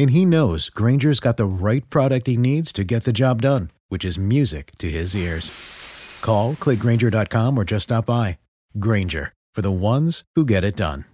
And 0.00 0.12
he 0.12 0.24
knows 0.24 0.70
Granger's 0.70 1.20
got 1.20 1.36
the 1.36 1.44
right 1.44 1.84
product 1.90 2.26
he 2.26 2.38
needs 2.38 2.72
to 2.72 2.84
get 2.84 3.04
the 3.04 3.12
job 3.12 3.42
done, 3.42 3.70
which 3.90 4.02
is 4.02 4.16
music 4.16 4.72
to 4.78 4.88
his 4.88 5.14
ears. 5.14 5.52
Call, 6.22 6.54
clickgranger.com, 6.54 7.58
or 7.58 7.64
just 7.64 7.84
stop 7.84 8.06
by. 8.06 8.38
Granger, 8.78 9.34
for 9.54 9.60
the 9.60 9.70
ones 9.70 10.24
who 10.34 10.46
get 10.46 10.64
it 10.64 10.74
done. 10.76 11.04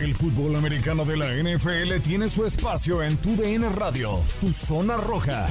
El 0.00 0.12
fútbol 0.12 0.56
americano 0.56 1.06
de 1.06 1.16
la 1.16 1.28
NFL 1.28 2.02
tiene 2.02 2.28
su 2.28 2.44
espacio 2.44 3.00
en 3.00 3.16
Tu 3.16 3.36
DN 3.36 3.70
Radio, 3.70 4.20
Tu 4.42 4.52
Zona 4.52 4.98
Roja. 4.98 5.48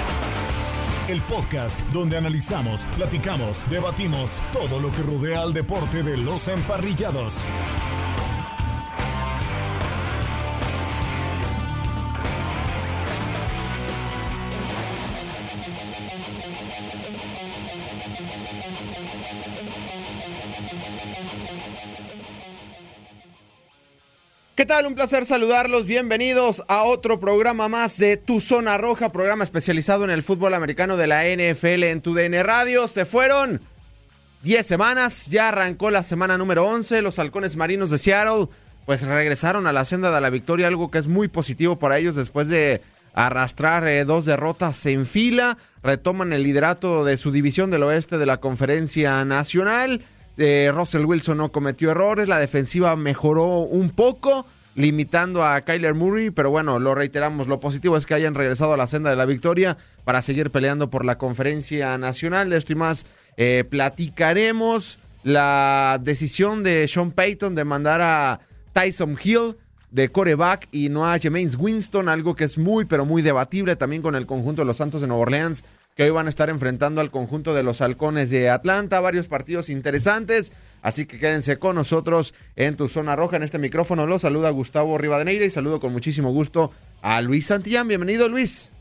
El 1.07 1.23
podcast 1.23 1.79
donde 1.91 2.17
analizamos, 2.17 2.85
platicamos, 2.97 3.67
debatimos 3.67 4.43
todo 4.51 4.79
lo 4.79 4.91
que 4.91 5.01
rodea 5.01 5.41
al 5.41 5.53
deporte 5.53 6.03
de 6.03 6.17
los 6.17 6.49
emparrillados. 6.49 7.45
¿Qué 24.55 24.67
tal? 24.67 24.85
Un 24.85 24.93
placer 24.93 25.25
saludarlos. 25.25 25.87
Bienvenidos 25.87 26.63
a 26.67 26.83
otro 26.83 27.19
programa 27.19 27.69
más 27.69 27.97
de 27.97 28.17
Tu 28.17 28.39
Zona 28.39 28.77
Roja, 28.77 29.11
programa 29.11 29.43
especializado 29.43 30.03
en 30.03 30.11
el 30.11 30.21
fútbol 30.21 30.53
americano 30.53 30.95
de 30.95 31.07
la 31.07 31.23
NFL 31.23 31.85
en 31.85 32.01
tu 32.01 32.13
DN 32.13 32.43
Radio. 32.43 32.87
Se 32.87 33.05
fueron 33.05 33.61
10 34.43 34.63
semanas, 34.63 35.25
ya 35.31 35.49
arrancó 35.49 35.89
la 35.89 36.03
semana 36.03 36.37
número 36.37 36.67
11. 36.67 37.01
Los 37.01 37.17
halcones 37.17 37.55
marinos 37.55 37.89
de 37.89 37.97
Seattle 37.97 38.47
pues 38.85 39.01
regresaron 39.01 39.65
a 39.65 39.73
la 39.73 39.85
senda 39.85 40.11
de 40.13 40.21
la 40.21 40.29
victoria, 40.29 40.67
algo 40.67 40.91
que 40.91 40.99
es 40.99 41.07
muy 41.07 41.29
positivo 41.29 41.79
para 41.79 41.97
ellos 41.97 42.15
después 42.15 42.47
de 42.47 42.83
arrastrar 43.15 43.87
eh, 43.87 44.05
dos 44.05 44.25
derrotas 44.25 44.85
en 44.85 45.07
fila. 45.07 45.57
Retoman 45.81 46.31
el 46.31 46.43
liderato 46.43 47.03
de 47.05 47.17
su 47.17 47.31
división 47.31 47.71
del 47.71 47.81
oeste 47.81 48.19
de 48.19 48.27
la 48.27 48.39
conferencia 48.39 49.25
nacional. 49.25 50.01
Russell 50.37 51.05
Wilson 51.05 51.37
no 51.37 51.51
cometió 51.51 51.91
errores, 51.91 52.27
la 52.27 52.39
defensiva 52.39 52.95
mejoró 52.95 53.59
un 53.59 53.89
poco, 53.91 54.45
limitando 54.75 55.43
a 55.43 55.61
Kyler 55.61 55.93
Murray, 55.93 56.31
pero 56.31 56.49
bueno, 56.49 56.79
lo 56.79 56.95
reiteramos, 56.95 57.47
lo 57.47 57.59
positivo 57.59 57.97
es 57.97 58.05
que 58.05 58.15
hayan 58.15 58.33
regresado 58.33 58.73
a 58.73 58.77
la 58.77 58.87
senda 58.87 59.09
de 59.09 59.15
la 59.15 59.25
victoria 59.25 59.77
para 60.03 60.21
seguir 60.21 60.51
peleando 60.51 60.89
por 60.89 61.05
la 61.05 61.17
conferencia 61.17 61.97
nacional. 61.97 62.49
De 62.49 62.57
esto 62.57 62.73
y 62.73 62.75
más 62.75 63.05
eh, 63.37 63.63
platicaremos 63.69 64.99
la 65.23 65.99
decisión 66.01 66.63
de 66.63 66.87
Sean 66.87 67.11
Payton 67.11 67.55
de 67.55 67.63
mandar 67.63 68.01
a 68.01 68.39
Tyson 68.73 69.17
Hill 69.23 69.57
de 69.91 70.09
coreback 70.09 70.67
y 70.71 70.89
no 70.89 71.05
a 71.05 71.19
James 71.21 71.55
Winston, 71.55 72.09
algo 72.09 72.35
que 72.35 72.45
es 72.45 72.57
muy, 72.57 72.85
pero 72.85 73.05
muy 73.05 73.21
debatible 73.21 73.75
también 73.75 74.01
con 74.01 74.15
el 74.15 74.25
conjunto 74.25 74.63
de 74.63 74.65
los 74.65 74.77
Santos 74.77 75.01
de 75.01 75.07
Nueva 75.07 75.21
Orleans 75.21 75.63
que 75.95 76.03
hoy 76.03 76.09
van 76.09 76.25
a 76.25 76.29
estar 76.29 76.49
enfrentando 76.49 77.01
al 77.01 77.11
conjunto 77.11 77.53
de 77.53 77.63
los 77.63 77.81
halcones 77.81 78.29
de 78.31 78.49
Atlanta. 78.49 78.99
Varios 78.99 79.27
partidos 79.27 79.69
interesantes, 79.69 80.51
así 80.81 81.05
que 81.05 81.19
quédense 81.19 81.59
con 81.59 81.75
nosotros 81.75 82.33
en 82.55 82.75
tu 82.75 82.87
zona 82.87 83.15
roja. 83.15 83.37
En 83.37 83.43
este 83.43 83.59
micrófono 83.59 84.07
los 84.07 84.23
saluda 84.23 84.49
Gustavo 84.49 84.97
Rivadeneira 84.97 85.45
y 85.45 85.49
saludo 85.49 85.79
con 85.79 85.93
muchísimo 85.93 86.31
gusto 86.31 86.71
a 87.01 87.21
Luis 87.21 87.47
Santillán. 87.47 87.87
Bienvenido, 87.87 88.27
Luis. 88.27 88.71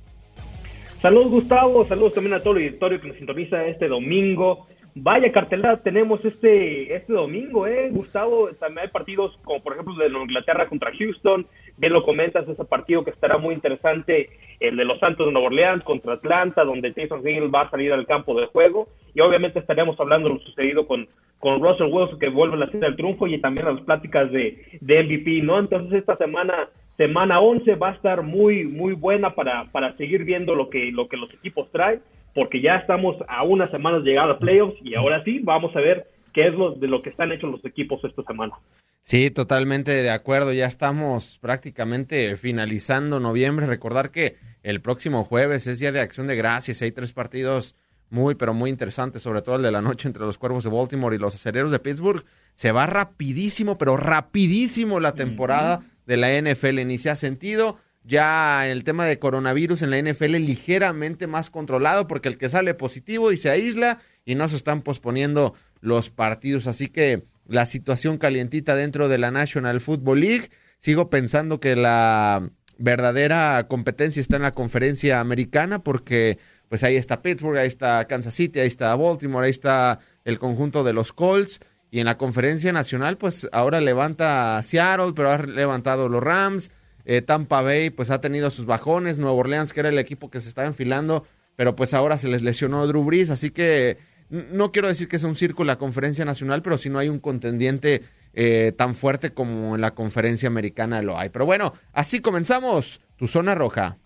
Saludos, 1.02 1.30
Gustavo. 1.32 1.86
Saludos 1.86 2.14
también 2.14 2.34
a 2.34 2.40
todo 2.40 2.56
el 2.56 2.68
auditorio 2.68 3.00
que 3.00 3.08
nos 3.08 3.16
sintoniza 3.16 3.64
este 3.66 3.88
domingo. 3.88 4.66
Vaya 4.94 5.32
cartelera 5.32 5.78
tenemos 5.78 6.22
este, 6.22 6.94
este 6.94 7.14
domingo, 7.14 7.66
¿eh? 7.66 7.88
Gustavo, 7.90 8.50
también 8.60 8.86
hay 8.86 8.92
partidos 8.92 9.34
como 9.42 9.62
por 9.62 9.72
ejemplo 9.72 9.94
de 9.94 10.08
Inglaterra 10.08 10.68
contra 10.68 10.92
Houston, 10.92 11.46
bien 11.78 11.94
lo 11.94 12.04
comentas, 12.04 12.46
ese 12.46 12.64
partido 12.66 13.02
que 13.02 13.10
estará 13.10 13.38
muy 13.38 13.54
interesante, 13.54 14.28
el 14.60 14.76
de 14.76 14.84
los 14.84 15.00
Santos 15.00 15.26
de 15.26 15.32
Nueva 15.32 15.46
Orleans 15.46 15.82
contra 15.84 16.12
Atlanta, 16.14 16.64
donde 16.64 16.92
Jason 16.92 17.26
Hill 17.26 17.54
va 17.54 17.62
a 17.62 17.70
salir 17.70 17.90
al 17.90 18.06
campo 18.06 18.38
de 18.38 18.48
juego, 18.48 18.88
y 19.14 19.20
obviamente 19.20 19.60
estaremos 19.60 19.98
hablando 19.98 20.28
de 20.28 20.34
lo 20.34 20.40
sucedido 20.40 20.86
con, 20.86 21.08
con 21.38 21.62
Russell 21.62 21.90
Wilson, 21.90 22.18
que 22.18 22.28
vuelve 22.28 22.56
a 22.56 22.58
la 22.58 22.70
cena 22.70 22.88
del 22.88 22.96
triunfo, 22.96 23.26
y 23.26 23.40
también 23.40 23.64
las 23.66 23.80
pláticas 23.80 24.30
de, 24.30 24.78
de 24.78 25.04
MVP, 25.04 25.40
¿no? 25.42 25.58
Entonces 25.58 26.00
esta 26.00 26.16
semana 26.16 26.68
semana 26.98 27.40
11 27.40 27.76
va 27.76 27.88
a 27.88 27.94
estar 27.94 28.22
muy 28.22 28.64
muy 28.64 28.92
buena 28.92 29.34
para, 29.34 29.64
para 29.72 29.96
seguir 29.96 30.24
viendo 30.24 30.54
lo 30.54 30.68
que 30.68 30.92
lo 30.92 31.08
que 31.08 31.16
los 31.16 31.32
equipos 31.32 31.70
traen 31.72 32.02
porque 32.34 32.60
ya 32.60 32.76
estamos 32.76 33.16
a 33.28 33.42
unas 33.42 33.70
semanas 33.70 34.02
de 34.02 34.10
llegar 34.10 34.30
a 34.30 34.38
playoffs 34.38 34.78
y 34.82 34.94
ahora 34.94 35.22
sí 35.24 35.40
vamos 35.42 35.74
a 35.76 35.80
ver 35.80 36.06
qué 36.32 36.48
es 36.48 36.54
lo 36.54 36.72
de 36.72 36.88
lo 36.88 37.02
que 37.02 37.10
están 37.10 37.32
hechos 37.32 37.50
los 37.50 37.64
equipos 37.64 38.02
esta 38.04 38.22
semana. 38.22 38.54
Sí, 39.02 39.30
totalmente 39.30 39.90
de 39.90 40.10
acuerdo. 40.10 40.52
Ya 40.52 40.66
estamos 40.66 41.38
prácticamente 41.40 42.36
finalizando 42.36 43.18
noviembre. 43.18 43.66
Recordar 43.66 44.10
que 44.10 44.36
el 44.62 44.80
próximo 44.80 45.24
jueves 45.24 45.66
es 45.66 45.80
día 45.80 45.92
de 45.92 46.00
acción 46.00 46.28
de 46.28 46.36
gracias. 46.36 46.82
Hay 46.82 46.92
tres 46.92 47.12
partidos 47.12 47.74
muy, 48.10 48.34
pero 48.36 48.54
muy 48.54 48.70
interesantes, 48.70 49.22
sobre 49.22 49.42
todo 49.42 49.56
el 49.56 49.62
de 49.62 49.72
la 49.72 49.80
noche 49.80 50.06
entre 50.06 50.24
los 50.24 50.38
Cuervos 50.38 50.64
de 50.64 50.70
Baltimore 50.70 51.16
y 51.16 51.18
los 51.18 51.34
Acereros 51.34 51.72
de 51.72 51.80
Pittsburgh. 51.80 52.24
Se 52.54 52.70
va 52.70 52.86
rapidísimo, 52.86 53.76
pero 53.76 53.96
rapidísimo 53.96 55.00
la 55.00 55.14
temporada 55.14 55.80
de 56.06 56.16
la 56.16 56.28
NFL. 56.40 56.86
Ni 56.86 56.98
se 56.98 57.10
ha 57.10 57.16
sentido 57.16 57.78
ya 58.04 58.68
el 58.68 58.84
tema 58.84 59.06
de 59.06 59.18
coronavirus 59.18 59.82
en 59.82 59.90
la 59.90 60.02
NFL 60.02 60.36
ligeramente 60.36 61.26
más 61.26 61.50
controlado 61.50 62.06
porque 62.08 62.28
el 62.28 62.38
que 62.38 62.48
sale 62.48 62.74
positivo 62.74 63.32
y 63.32 63.36
se 63.36 63.50
aísla 63.50 63.98
y 64.24 64.34
no 64.34 64.48
se 64.48 64.56
están 64.56 64.82
posponiendo 64.82 65.54
los 65.80 66.10
partidos. 66.10 66.66
Así 66.66 66.88
que 66.88 67.22
la 67.46 67.66
situación 67.66 68.18
calientita 68.18 68.76
dentro 68.76 69.08
de 69.08 69.18
la 69.18 69.30
National 69.30 69.80
Football 69.80 70.20
League. 70.20 70.48
Sigo 70.78 71.10
pensando 71.10 71.60
que 71.60 71.76
la 71.76 72.50
verdadera 72.78 73.66
competencia 73.68 74.20
está 74.20 74.36
en 74.36 74.42
la 74.42 74.52
conferencia 74.52 75.20
americana 75.20 75.84
porque 75.84 76.38
pues 76.68 76.82
ahí 76.82 76.96
está 76.96 77.22
Pittsburgh, 77.22 77.58
ahí 77.58 77.68
está 77.68 78.06
Kansas 78.08 78.34
City, 78.34 78.60
ahí 78.60 78.66
está 78.66 78.96
Baltimore, 78.96 79.44
ahí 79.44 79.50
está 79.50 80.00
el 80.24 80.38
conjunto 80.38 80.82
de 80.82 80.92
los 80.92 81.12
Colts. 81.12 81.60
Y 81.90 82.00
en 82.00 82.06
la 82.06 82.16
conferencia 82.16 82.72
nacional, 82.72 83.18
pues 83.18 83.46
ahora 83.52 83.80
levanta 83.82 84.60
Seattle, 84.62 85.12
pero 85.14 85.30
ha 85.30 85.38
levantado 85.42 86.08
los 86.08 86.22
Rams, 86.22 86.72
eh, 87.04 87.22
Tampa 87.22 87.62
Bay 87.62 87.90
pues 87.90 88.10
ha 88.10 88.20
tenido 88.20 88.50
sus 88.50 88.66
bajones, 88.66 89.18
Nueva 89.18 89.36
Orleans 89.36 89.72
que 89.72 89.80
era 89.80 89.88
el 89.88 89.98
equipo 89.98 90.30
que 90.30 90.40
se 90.40 90.48
estaba 90.48 90.66
enfilando, 90.66 91.26
pero 91.56 91.76
pues 91.76 91.94
ahora 91.94 92.18
se 92.18 92.28
les 92.28 92.42
lesionó 92.42 92.86
Drew 92.86 93.04
Brees, 93.04 93.30
así 93.30 93.50
que 93.50 93.98
no 94.32 94.72
quiero 94.72 94.88
decir 94.88 95.08
que 95.08 95.18
sea 95.18 95.28
un 95.28 95.34
círculo 95.34 95.66
la 95.66 95.78
conferencia 95.78 96.24
nacional, 96.24 96.62
pero 96.62 96.78
si 96.78 96.88
no 96.88 96.98
hay 96.98 97.08
un 97.08 97.18
contendiente 97.18 98.02
eh, 98.32 98.72
tan 98.76 98.94
fuerte 98.94 99.30
como 99.30 99.74
en 99.74 99.82
la 99.82 99.94
conferencia 99.94 100.46
americana 100.46 101.02
lo 101.02 101.18
hay. 101.18 101.28
Pero 101.28 101.44
bueno, 101.44 101.74
así 101.92 102.20
comenzamos 102.20 103.02
tu 103.16 103.28
zona 103.28 103.54
roja. 103.54 103.98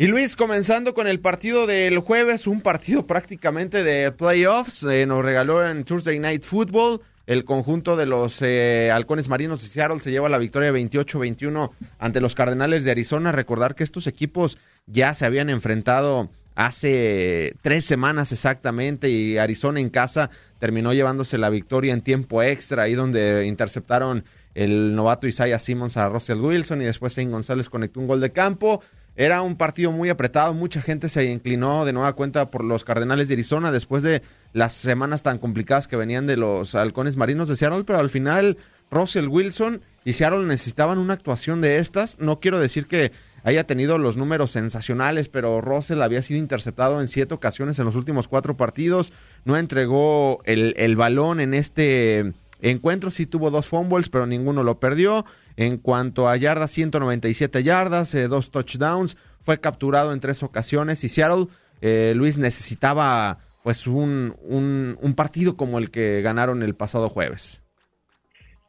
Y 0.00 0.06
Luis, 0.06 0.34
comenzando 0.34 0.94
con 0.94 1.06
el 1.06 1.20
partido 1.20 1.66
del 1.66 1.98
jueves, 1.98 2.46
un 2.46 2.62
partido 2.62 3.06
prácticamente 3.06 3.82
de 3.82 4.10
playoffs, 4.10 4.82
eh, 4.84 5.04
nos 5.04 5.22
regaló 5.22 5.68
en 5.68 5.84
Thursday 5.84 6.18
Night 6.18 6.42
Football. 6.42 7.02
El 7.26 7.44
conjunto 7.44 7.96
de 7.96 8.06
los 8.06 8.40
eh, 8.40 8.90
halcones 8.90 9.28
marinos 9.28 9.60
de 9.60 9.68
Seattle 9.68 10.00
se 10.00 10.10
lleva 10.10 10.30
la 10.30 10.38
victoria 10.38 10.72
28-21 10.72 11.70
ante 11.98 12.22
los 12.22 12.34
Cardenales 12.34 12.84
de 12.84 12.92
Arizona. 12.92 13.30
Recordar 13.30 13.74
que 13.74 13.84
estos 13.84 14.06
equipos 14.06 14.56
ya 14.86 15.12
se 15.12 15.26
habían 15.26 15.50
enfrentado 15.50 16.30
hace 16.54 17.54
tres 17.60 17.84
semanas 17.84 18.32
exactamente 18.32 19.10
y 19.10 19.36
Arizona 19.36 19.80
en 19.80 19.90
casa 19.90 20.30
terminó 20.58 20.94
llevándose 20.94 21.36
la 21.36 21.50
victoria 21.50 21.92
en 21.92 22.00
tiempo 22.00 22.42
extra, 22.42 22.84
ahí 22.84 22.94
donde 22.94 23.44
interceptaron 23.44 24.24
el 24.54 24.94
novato 24.94 25.26
Isaiah 25.26 25.58
Simmons 25.58 25.98
a 25.98 26.08
Russell 26.08 26.38
Wilson 26.38 26.80
y 26.80 26.86
después 26.86 27.14
Zane 27.14 27.30
González 27.30 27.68
conectó 27.68 28.00
un 28.00 28.06
gol 28.06 28.22
de 28.22 28.32
campo. 28.32 28.82
Era 29.16 29.42
un 29.42 29.56
partido 29.56 29.92
muy 29.92 30.08
apretado, 30.08 30.54
mucha 30.54 30.80
gente 30.80 31.08
se 31.08 31.26
inclinó 31.26 31.84
de 31.84 31.92
nueva 31.92 32.14
cuenta 32.14 32.50
por 32.50 32.64
los 32.64 32.84
Cardenales 32.84 33.28
de 33.28 33.34
Arizona 33.34 33.70
después 33.70 34.02
de 34.02 34.22
las 34.52 34.72
semanas 34.72 35.22
tan 35.22 35.38
complicadas 35.38 35.88
que 35.88 35.96
venían 35.96 36.26
de 36.26 36.36
los 36.36 36.74
halcones 36.74 37.16
marinos 37.16 37.48
de 37.48 37.56
Seattle, 37.56 37.84
pero 37.84 37.98
al 37.98 38.08
final 38.08 38.56
Russell 38.90 39.28
Wilson 39.28 39.82
y 40.04 40.14
Seattle 40.14 40.46
necesitaban 40.46 40.98
una 40.98 41.14
actuación 41.14 41.60
de 41.60 41.78
estas. 41.78 42.18
No 42.18 42.40
quiero 42.40 42.58
decir 42.58 42.86
que 42.86 43.12
haya 43.44 43.64
tenido 43.64 43.98
los 43.98 44.16
números 44.16 44.50
sensacionales, 44.50 45.28
pero 45.28 45.60
Russell 45.60 46.02
había 46.02 46.22
sido 46.22 46.38
interceptado 46.38 47.00
en 47.00 47.08
siete 47.08 47.34
ocasiones 47.34 47.78
en 47.78 47.86
los 47.86 47.96
últimos 47.96 48.28
cuatro 48.28 48.56
partidos. 48.56 49.12
No 49.44 49.56
entregó 49.56 50.40
el, 50.44 50.74
el 50.76 50.96
balón 50.96 51.40
en 51.40 51.54
este 51.54 52.32
encuentro. 52.60 53.10
Sí 53.10 53.26
tuvo 53.26 53.50
dos 53.50 53.66
fumbles, 53.66 54.08
pero 54.08 54.26
ninguno 54.26 54.62
lo 54.62 54.80
perdió. 54.80 55.24
En 55.56 55.78
cuanto 55.78 56.28
a 56.28 56.36
yardas, 56.36 56.70
197 56.70 57.62
yardas, 57.62 58.14
eh, 58.14 58.28
dos 58.28 58.50
touchdowns. 58.50 59.16
Fue 59.42 59.58
capturado 59.60 60.12
en 60.12 60.20
tres 60.20 60.42
ocasiones 60.42 61.02
y 61.04 61.08
Seattle, 61.08 61.46
eh, 61.80 62.12
Luis, 62.14 62.36
necesitaba 62.38 63.38
pues 63.62 63.86
un, 63.86 64.34
un, 64.42 65.14
partido 65.14 65.56
como 65.56 65.78
el 65.78 65.90
que 65.90 66.22
ganaron 66.22 66.62
el 66.62 66.74
pasado 66.74 67.08
jueves. 67.08 67.64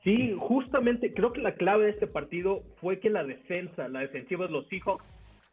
Sí, 0.04 0.36
justamente 0.38 1.14
creo 1.14 1.32
que 1.32 1.42
la 1.42 1.56
clave 1.56 1.86
de 1.86 1.92
este 1.92 2.08
partido 2.08 2.64
fue 2.82 3.00
que 3.00 3.10
la 3.10 3.24
defensa, 3.24 3.88
la 3.88 4.00
defensiva 4.00 4.48
de 4.48 4.52
los 4.52 4.68
Seahawks, 4.68 5.06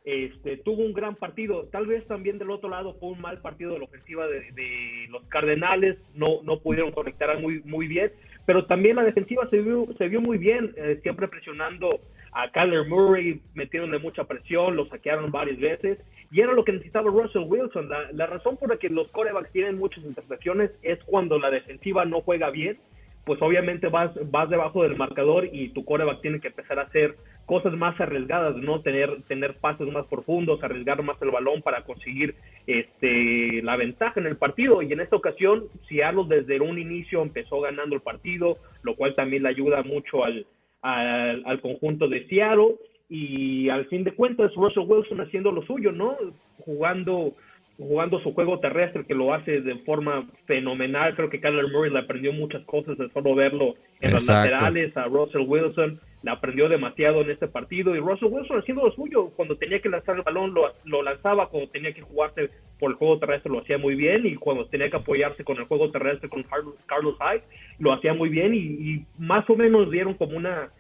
este, 0.05 0.57
tuvo 0.57 0.85
un 0.85 0.95
gran 0.95 1.17
partido. 1.17 1.69
Tal 1.71 1.87
vez 1.87 2.07
también 2.07 2.39
del 2.39 2.51
otro 2.51 2.71
lado 2.71 2.97
fue 2.99 3.11
un 3.11 3.21
mal 3.21 3.41
partido 3.43 3.73
de 3.73 3.79
la 3.79 3.85
ofensiva 3.85 4.27
de, 4.27 5.07
los 5.11 5.23
Cardenales, 5.27 5.99
no, 6.15 6.43
no 6.45 6.61
pudieron 6.61 6.93
conectar 6.93 7.39
muy, 7.41 7.61
muy 7.65 7.87
bien, 7.87 8.11
pero 8.49 8.65
también 8.65 8.97
la 8.97 9.05
defensiva 9.05 9.47
se 9.51 9.61
vio, 9.61 9.87
se 9.99 10.09
vio 10.09 10.23
muy 10.23 10.39
bien, 10.39 10.73
eh, 10.79 11.01
siempre 11.03 11.29
presionando 11.29 12.01
a 12.33 12.51
Kyler 12.51 12.89
Murray, 12.89 13.43
metiéndole 13.53 13.99
mucha 13.99 14.25
presión, 14.25 14.75
lo 14.75 14.87
saquearon 14.87 15.31
varias 15.31 15.61
veces, 15.61 15.99
y 16.31 16.41
era 16.41 16.55
lo 16.55 16.65
que 16.65 16.73
necesitaba 16.73 17.11
Russell 17.11 17.43
Wilson. 17.47 17.91
La, 17.91 18.11
la 18.11 18.27
razón 18.27 18.57
por 18.57 18.71
la 18.71 18.79
que 18.79 18.89
los 18.89 19.07
corebacks 19.09 19.53
tienen 19.53 19.77
muchas 19.77 20.03
intercepciones 20.03 20.71
es 20.81 20.99
cuando 21.05 21.39
la 21.39 21.51
defensiva 21.51 22.07
no 22.07 22.23
juega 22.23 22.49
bien 22.49 22.79
pues 23.27 23.43
obviamente 23.43 23.89
vas, 23.89 24.11
vas 24.31 24.49
debajo 24.49 24.85
del 24.85 24.97
marcador 24.97 25.51
y 25.53 25.69
tu 25.75 25.85
coreback 25.85 26.23
tiene 26.23 26.41
que 26.41 26.49
empezar 26.49 26.79
a 26.79 26.85
hacer 26.85 27.15
cosas 27.49 27.73
más 27.73 27.99
arriesgadas, 27.99 28.57
¿no? 28.57 28.83
Tener, 28.83 29.23
tener 29.23 29.55
pases 29.55 29.91
más 29.91 30.07
profundos, 30.07 30.63
arriesgar 30.63 31.03
más 31.03 31.21
el 31.23 31.31
balón 31.31 31.63
para 31.63 31.83
conseguir 31.83 32.35
este, 32.67 33.63
la 33.63 33.77
ventaja 33.77 34.21
en 34.21 34.27
el 34.27 34.37
partido. 34.37 34.83
Y 34.83 34.93
en 34.93 35.01
esta 35.01 35.17
ocasión, 35.17 35.65
Seattle 35.89 36.27
desde 36.29 36.61
un 36.61 36.79
inicio 36.79 37.23
empezó 37.23 37.63
ganando 37.63 37.97
el 37.97 38.03
partido, 38.03 38.59
lo 38.83 38.97
cual 38.97 39.15
también 39.15 39.45
le 39.45 39.49
ayuda 39.49 39.83
mucho 39.83 40.25
al, 40.25 40.47
al, 40.83 41.43
al 41.47 41.61
conjunto 41.63 42.07
de 42.07 42.27
Seattle. 42.29 42.77
Y 43.09 43.71
al 43.71 43.87
fin 43.87 44.05
de 44.05 44.13
cuentas, 44.13 44.55
Russell 44.55 44.85
Wilson 44.87 45.23
haciendo 45.23 45.51
lo 45.51 45.63
suyo, 45.63 45.91
¿no? 45.91 46.19
Jugando 46.59 47.33
jugando 47.79 48.21
su 48.21 48.35
juego 48.35 48.59
terrestre 48.59 49.05
que 49.07 49.15
lo 49.15 49.33
hace 49.33 49.61
de 49.61 49.77
forma 49.79 50.29
fenomenal. 50.47 51.15
Creo 51.15 51.31
que 51.31 51.41
Kyler 51.41 51.69
Murray 51.69 51.93
le 51.93 52.01
aprendió 52.01 52.33
muchas 52.33 52.65
cosas 52.65 52.99
de 52.99 53.09
solo 53.11 53.35
verlo 53.37 53.77
en 54.01 54.13
las 54.13 54.27
laterales 54.27 54.97
a 54.97 55.05
Russell 55.05 55.47
Wilson. 55.47 56.01
Le 56.25 56.31
aprendió 56.33 56.69
demasiado 56.69 57.21
en 57.21 57.31
este 57.31 57.47
partido 57.47 57.95
y 57.95 58.01
Russell 58.01 58.33
Wilson 58.33 58.59
haciendo 58.59 58.85
lo 58.85 58.93
suyo. 58.93 59.31
Cuando 59.37 59.57
tenía 59.57 59.81
que 59.81 59.89
lanzar 59.89 60.17
el 60.17 60.23
balón 60.23 60.53
lo, 60.53 60.73
lo 60.85 61.03
lanzaba, 61.05 61.49
cuando 61.49 61.71
tenía 61.71 61.95
que 61.95 62.03
jugarse 62.03 62.51
por 62.81 62.91
el 62.91 62.97
juego 62.97 63.21
terrestre 63.21 63.53
lo 63.53 63.61
hacía 63.61 63.79
muy 63.79 63.95
bien 63.95 64.27
y 64.27 64.35
cuando 64.35 64.67
tenía 64.67 64.91
que 64.91 64.97
apoyarse 64.97 65.45
con 65.45 65.59
el 65.59 65.65
juego 65.65 65.93
terrestre 65.93 66.29
con 66.29 66.45
Carlos 66.87 67.17
Hyde 67.21 67.43
lo 67.79 67.93
hacía 67.93 68.13
muy 68.13 68.29
bien 68.29 68.55
y, 68.55 68.59
y 68.59 69.07
más 69.19 69.49
o 69.49 69.55
menos 69.55 69.91
dieron 69.91 70.15
como 70.15 70.37
una 70.37 70.71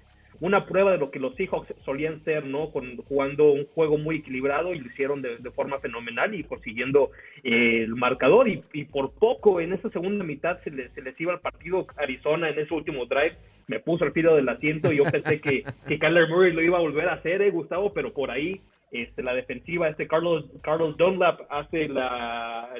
una 0.40 0.66
prueba 0.66 0.92
de 0.92 0.98
lo 0.98 1.10
que 1.10 1.18
los 1.18 1.34
Seahawks 1.36 1.74
solían 1.84 2.22
ser, 2.24 2.44
¿no? 2.44 2.70
Con, 2.70 2.96
jugando 2.96 3.52
un 3.52 3.66
juego 3.66 3.98
muy 3.98 4.16
equilibrado 4.16 4.74
y 4.74 4.78
lo 4.78 4.86
hicieron 4.86 5.22
de, 5.22 5.50
forma 5.50 5.80
fenomenal 5.80 6.34
y 6.34 6.44
consiguiendo 6.44 7.10
eh, 7.42 7.82
el 7.82 7.96
marcador. 7.96 8.48
Y, 8.48 8.84
por 8.84 9.12
poco 9.12 9.60
en 9.60 9.72
esa 9.72 9.90
segunda 9.90 10.24
mitad 10.24 10.58
se 10.62 10.70
les, 10.70 10.92
se 10.92 11.02
les 11.02 11.20
iba 11.20 11.32
el 11.32 11.40
partido 11.40 11.86
Arizona 11.96 12.50
en 12.50 12.58
ese 12.58 12.72
último 12.72 13.06
drive. 13.06 13.36
Me 13.66 13.80
puso 13.80 14.04
el 14.04 14.12
filo 14.12 14.36
del 14.36 14.48
asiento 14.48 14.92
y 14.92 14.98
yo 14.98 15.04
pensé 15.04 15.40
que, 15.40 15.64
que 15.88 15.98
Kyler 15.98 16.28
Murray 16.28 16.52
lo 16.52 16.62
iba 16.62 16.78
a 16.78 16.82
volver 16.82 17.08
a 17.08 17.14
hacer, 17.14 17.42
eh, 17.42 17.50
Gustavo, 17.50 17.92
pero 17.92 18.12
por 18.12 18.30
ahí 18.30 18.60
este, 18.90 19.22
la 19.22 19.34
defensiva, 19.34 19.88
este 19.88 20.06
Carlos, 20.06 20.46
Carlos 20.62 20.96
Dunlap 20.96 21.40
hace 21.50 21.88
la, 21.88 22.70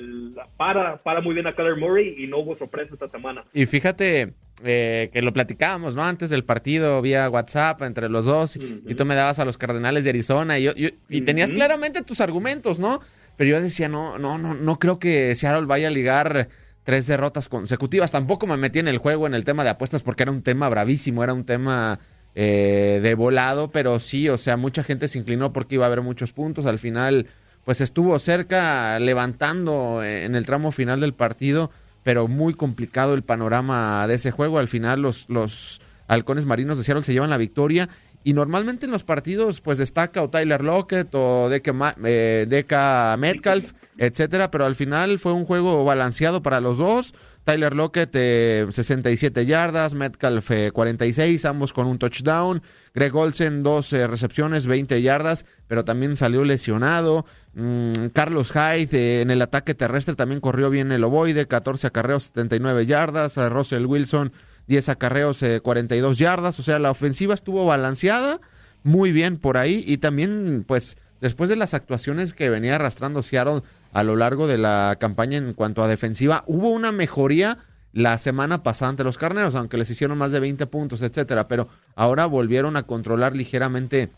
para, 0.56 1.02
para 1.02 1.20
muy 1.20 1.34
bien 1.34 1.46
a 1.46 1.54
Kyler 1.54 1.76
Murray 1.76 2.14
y 2.16 2.26
no 2.26 2.38
hubo 2.38 2.56
sorpresa 2.56 2.94
esta 2.94 3.08
semana. 3.08 3.44
Y 3.52 3.66
fíjate 3.66 4.32
eh, 4.64 5.10
que 5.12 5.22
lo 5.22 5.32
platicábamos, 5.32 5.94
¿no? 5.94 6.04
Antes 6.04 6.30
del 6.30 6.44
partido 6.44 7.00
vía 7.00 7.28
WhatsApp 7.30 7.82
entre 7.82 8.08
los 8.08 8.24
dos 8.24 8.56
y 8.56 8.94
tú 8.94 9.04
me 9.04 9.14
dabas 9.14 9.38
a 9.38 9.44
los 9.44 9.58
Cardenales 9.58 10.04
de 10.04 10.10
Arizona 10.10 10.58
y, 10.58 10.64
yo, 10.64 10.72
y 11.08 11.20
tenías 11.22 11.52
claramente 11.52 12.02
tus 12.02 12.20
argumentos, 12.20 12.78
¿no? 12.78 13.00
Pero 13.36 13.50
yo 13.50 13.60
decía, 13.60 13.88
no, 13.88 14.18
no, 14.18 14.36
no, 14.36 14.54
no 14.54 14.78
creo 14.78 14.98
que 14.98 15.34
Seattle 15.36 15.66
vaya 15.66 15.88
a 15.88 15.90
ligar 15.90 16.48
tres 16.82 17.06
derrotas 17.06 17.48
consecutivas. 17.48 18.10
Tampoco 18.10 18.46
me 18.46 18.56
metí 18.56 18.78
en 18.78 18.88
el 18.88 18.98
juego 18.98 19.26
en 19.26 19.34
el 19.34 19.44
tema 19.44 19.62
de 19.62 19.70
apuestas 19.70 20.02
porque 20.02 20.24
era 20.24 20.32
un 20.32 20.42
tema 20.42 20.68
bravísimo, 20.68 21.22
era 21.22 21.34
un 21.34 21.44
tema 21.44 22.00
eh, 22.34 23.00
de 23.02 23.14
volado, 23.14 23.70
pero 23.70 24.00
sí, 24.00 24.28
o 24.28 24.38
sea, 24.38 24.56
mucha 24.56 24.82
gente 24.82 25.06
se 25.06 25.18
inclinó 25.18 25.52
porque 25.52 25.74
iba 25.74 25.84
a 25.84 25.88
haber 25.88 26.02
muchos 26.02 26.32
puntos. 26.32 26.66
Al 26.66 26.78
final, 26.78 27.26
pues 27.64 27.80
estuvo 27.80 28.18
cerca 28.18 28.98
levantando 29.00 30.02
en 30.02 30.34
el 30.34 30.46
tramo 30.46 30.72
final 30.72 31.00
del 31.00 31.14
partido, 31.14 31.70
pero 32.08 32.26
muy 32.26 32.54
complicado 32.54 33.12
el 33.12 33.22
panorama 33.22 34.06
de 34.06 34.14
ese 34.14 34.30
juego. 34.30 34.58
Al 34.58 34.66
final, 34.66 35.02
los, 35.02 35.28
los 35.28 35.82
halcones 36.06 36.46
marinos 36.46 36.78
de 36.78 36.84
Seattle 36.84 37.04
se 37.04 37.12
llevan 37.12 37.28
la 37.28 37.36
victoria. 37.36 37.90
Y 38.24 38.32
normalmente 38.32 38.86
en 38.86 38.92
los 38.92 39.04
partidos, 39.04 39.60
pues 39.60 39.78
destaca 39.78 40.22
o 40.22 40.28
Tyler 40.28 40.62
Lockett 40.62 41.14
o 41.14 41.48
Deca, 41.48 41.94
eh, 42.04 43.16
Metcalf, 43.18 43.72
etcétera, 43.96 44.50
pero 44.50 44.66
al 44.66 44.74
final 44.74 45.18
fue 45.18 45.32
un 45.32 45.44
juego 45.44 45.84
balanceado 45.84 46.42
para 46.42 46.60
los 46.60 46.78
dos. 46.78 47.14
Tyler 47.44 47.74
Lockett, 47.74 48.12
67 48.12 49.40
eh, 49.40 49.46
yardas, 49.46 49.94
Metcalf 49.94 50.50
46, 50.72 51.44
eh, 51.44 51.48
ambos 51.48 51.72
con 51.72 51.86
un 51.86 51.98
touchdown. 51.98 52.60
Greg 52.92 53.14
Olsen, 53.14 53.62
dos 53.62 53.92
recepciones, 53.92 54.66
20 54.66 55.00
yardas, 55.00 55.46
pero 55.66 55.84
también 55.84 56.16
salió 56.16 56.44
lesionado. 56.44 57.24
Mm, 57.54 58.08
Carlos 58.12 58.52
Hyde 58.52 59.22
en 59.22 59.30
el 59.30 59.40
ataque 59.40 59.74
terrestre 59.74 60.16
también 60.16 60.40
corrió 60.40 60.68
bien 60.68 60.92
el 60.92 61.04
ovoide, 61.04 61.46
14 61.46 61.86
acarreos, 61.86 62.24
79 62.24 62.84
yardas. 62.84 63.36
Russell 63.36 63.86
Wilson, 63.86 64.32
10 64.68 64.88
acarreos, 64.90 65.44
42 65.62 66.18
yardas. 66.18 66.60
O 66.60 66.62
sea, 66.62 66.78
la 66.78 66.90
ofensiva 66.90 67.34
estuvo 67.34 67.66
balanceada, 67.66 68.40
muy 68.84 69.12
bien 69.12 69.38
por 69.38 69.56
ahí. 69.56 69.82
Y 69.86 69.98
también, 69.98 70.64
pues, 70.66 70.96
después 71.20 71.50
de 71.50 71.56
las 71.56 71.74
actuaciones 71.74 72.34
que 72.34 72.50
venía 72.50 72.76
arrastrando 72.76 73.22
Seattle 73.22 73.62
a 73.92 74.04
lo 74.04 74.16
largo 74.16 74.46
de 74.46 74.58
la 74.58 74.96
campaña 75.00 75.38
en 75.38 75.54
cuanto 75.54 75.82
a 75.82 75.88
defensiva. 75.88 76.44
Hubo 76.46 76.70
una 76.70 76.92
mejoría 76.92 77.58
la 77.92 78.18
semana 78.18 78.62
pasada 78.62 78.90
ante 78.90 79.04
los 79.04 79.18
carneros, 79.18 79.54
aunque 79.54 79.78
les 79.78 79.90
hicieron 79.90 80.18
más 80.18 80.32
de 80.32 80.40
20 80.40 80.66
puntos, 80.66 81.02
etcétera, 81.02 81.48
pero 81.48 81.68
ahora 81.96 82.26
volvieron 82.26 82.76
a 82.76 82.84
controlar 82.84 83.34
ligeramente 83.34 84.10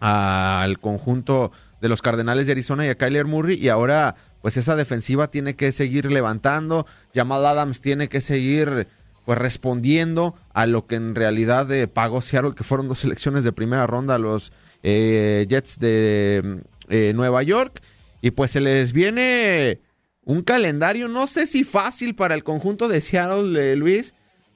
al 0.00 0.78
conjunto 0.78 1.50
de 1.80 1.88
los 1.88 2.02
Cardenales 2.02 2.46
de 2.46 2.52
Arizona 2.52 2.86
y 2.86 2.88
a 2.88 2.96
Kyler 2.96 3.26
Murray 3.26 3.56
y 3.56 3.68
ahora 3.68 4.14
pues 4.42 4.56
esa 4.56 4.76
defensiva 4.76 5.28
tiene 5.28 5.56
que 5.56 5.72
seguir 5.72 6.12
levantando, 6.12 6.86
Jamal 7.12 7.44
Adams 7.44 7.80
tiene 7.80 8.08
que 8.08 8.20
seguir 8.20 8.86
pues 9.28 9.36
respondiendo 9.36 10.34
a 10.54 10.66
lo 10.66 10.86
que 10.86 10.94
en 10.94 11.14
realidad 11.14 11.70
eh, 11.70 11.86
pagó 11.86 12.22
Seattle, 12.22 12.54
que 12.54 12.64
fueron 12.64 12.88
dos 12.88 13.00
selecciones 13.00 13.44
de 13.44 13.52
primera 13.52 13.86
ronda 13.86 14.14
a 14.14 14.18
los 14.18 14.54
eh, 14.82 15.44
Jets 15.50 15.78
de 15.78 16.62
eh, 16.88 17.12
Nueva 17.14 17.42
York 17.42 17.82
y 18.22 18.30
pues 18.30 18.52
se 18.52 18.62
les 18.62 18.94
viene 18.94 19.80
un 20.24 20.40
calendario, 20.40 21.08
no 21.08 21.26
sé 21.26 21.46
si 21.46 21.62
fácil 21.62 22.14
para 22.14 22.34
el 22.34 22.42
conjunto 22.42 22.88
de 22.88 23.02
Seattle, 23.02 23.76
Luis, 23.76 24.14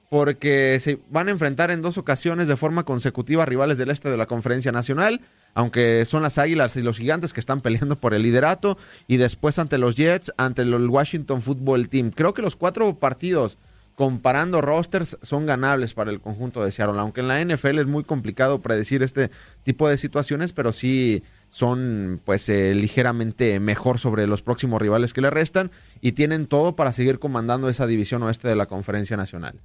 porque 0.09 0.79
se 0.79 0.97
van 1.07 1.27
a 1.27 1.31
enfrentar 1.31 1.69
en 1.69 1.83
dos 1.83 1.99
ocasiones 1.99 2.47
de 2.47 2.57
forma 2.57 2.81
consecutiva 2.81 3.45
rivales 3.45 3.77
del 3.77 3.91
este 3.91 4.09
de 4.09 4.17
la 4.17 4.25
Conferencia 4.25 4.71
Nacional, 4.71 5.21
aunque 5.53 6.03
son 6.05 6.23
las 6.23 6.39
Águilas 6.39 6.75
y 6.77 6.81
los 6.81 6.97
Gigantes 6.97 7.31
que 7.31 7.41
están 7.41 7.61
peleando 7.61 7.99
por 7.99 8.15
el 8.15 8.23
liderato, 8.23 8.79
y 9.05 9.17
después 9.17 9.59
ante 9.59 9.77
los 9.77 9.97
Jets, 9.97 10.33
ante 10.37 10.63
el 10.63 10.89
Washington 10.89 11.43
Football 11.43 11.89
Team. 11.89 12.09
Creo 12.09 12.33
que 12.33 12.41
los 12.41 12.55
cuatro 12.55 12.97
partidos 12.97 13.59
comparando 13.95 14.61
rosters 14.61 15.17
son 15.21 15.45
ganables 15.45 15.93
para 15.93 16.11
el 16.11 16.19
conjunto 16.19 16.63
de 16.63 16.71
Seattle, 16.71 16.99
aunque 16.99 17.21
en 17.21 17.27
la 17.27 17.43
NFL 17.43 17.79
es 17.79 17.87
muy 17.87 18.03
complicado 18.03 18.61
predecir 18.61 19.03
este 19.03 19.29
tipo 19.63 19.87
de 19.87 19.97
situaciones, 19.97 20.53
pero 20.53 20.71
sí 20.71 21.21
son 21.49 22.19
pues 22.25 22.49
eh, 22.49 22.73
ligeramente 22.73 23.59
mejor 23.59 23.99
sobre 23.99 24.27
los 24.27 24.41
próximos 24.41 24.81
rivales 24.81 25.13
que 25.13 25.21
le 25.21 25.29
restan 25.29 25.69
y 26.01 26.13
tienen 26.13 26.47
todo 26.47 26.75
para 26.75 26.91
seguir 26.91 27.19
comandando 27.19 27.69
esa 27.69 27.87
división 27.87 28.23
oeste 28.23 28.47
de 28.47 28.55
la 28.55 28.65
Conferencia 28.65 29.17
Nacional. 29.17 29.59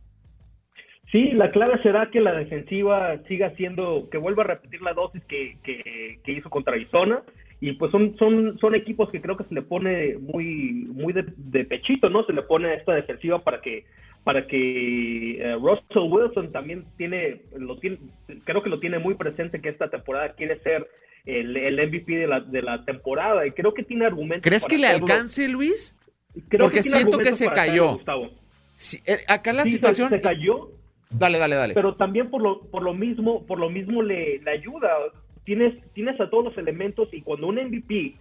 Sí, 1.11 1.30
la 1.32 1.50
clave 1.50 1.80
será 1.82 2.11
que 2.11 2.20
la 2.20 2.35
defensiva 2.35 3.16
siga 3.28 3.50
siendo, 3.56 4.08
que 4.11 4.18
vuelva 4.18 4.42
a 4.42 4.49
repetir 4.49 4.82
la 4.82 4.92
dosis 4.92 5.25
que, 5.25 5.56
que, 5.62 6.32
hizo 6.32 6.50
contra 6.50 6.75
Arizona 6.75 7.23
y 7.61 7.73
pues 7.73 7.90
son, 7.90 8.14
son, 8.18 8.58
son 8.58 8.75
equipos 8.75 9.08
que 9.11 9.23
creo 9.23 9.37
que 9.38 9.44
se 9.44 9.54
le 9.54 9.62
pone 9.62 10.18
muy, 10.18 10.87
muy 10.92 11.14
de, 11.14 11.64
pechito, 11.64 12.11
¿no? 12.11 12.25
Se 12.25 12.35
le 12.35 12.42
pone 12.42 12.75
esta 12.75 12.92
defensiva 12.92 13.42
para 13.42 13.62
que, 13.62 13.87
para 14.25 14.46
que 14.46 15.38
eh, 15.40 15.54
Russell 15.54 16.10
Wilson 16.10 16.52
también 16.52 16.84
tiene, 16.96 17.42
lo 17.56 17.78
tiene, 17.78 17.98
creo 18.44 18.62
que 18.62 18.70
lo 18.70 18.80
tiene 18.80 18.98
muy 18.98 19.14
presente 19.14 19.60
que 19.60 19.70
esta 19.70 19.88
temporada 19.88 20.34
quiere 20.34 20.60
ser 20.62 20.88
el, 21.25 21.56
el 21.56 21.88
MVP 21.88 22.12
de 22.14 22.26
la, 22.26 22.40
de 22.40 22.62
la 22.62 22.84
temporada 22.84 23.46
y 23.46 23.52
creo 23.52 23.75
que 23.75 23.82
tiene 23.82 24.06
argumentos. 24.06 24.42
¿Crees 24.42 24.66
que 24.66 24.78
le 24.78 24.87
alcance, 24.87 25.48
Luis? 25.48 25.96
Porque 26.60 26.82
siento 26.82 27.18
que 27.18 27.32
se 27.32 27.48
cayó. 27.48 28.00
Eh, 29.06 29.18
acá 29.28 29.52
la 29.52 29.64
situación. 29.64 30.10
Se, 30.10 30.20
cayó. 30.20 30.70
Dale, 31.10 31.38
dale, 31.38 31.56
dale. 31.56 31.75
Pero 31.75 31.96
también 31.96 32.30
por 32.30 32.42
lo, 32.42 32.60
por 32.62 32.82
lo 32.82 32.94
mismo, 32.94 33.46
por 33.46 33.58
lo 33.58 33.70
mismo 33.70 34.02
le, 34.02 34.38
le 34.40 34.50
ayuda 34.50 34.88
tienes, 35.48 35.75
tienes 35.94 36.20
a 36.20 36.28
todos 36.28 36.44
los 36.44 36.58
elementos 36.58 37.08
y 37.10 37.22
cuando 37.22 37.46
un 37.46 37.54
MVP, 37.54 38.16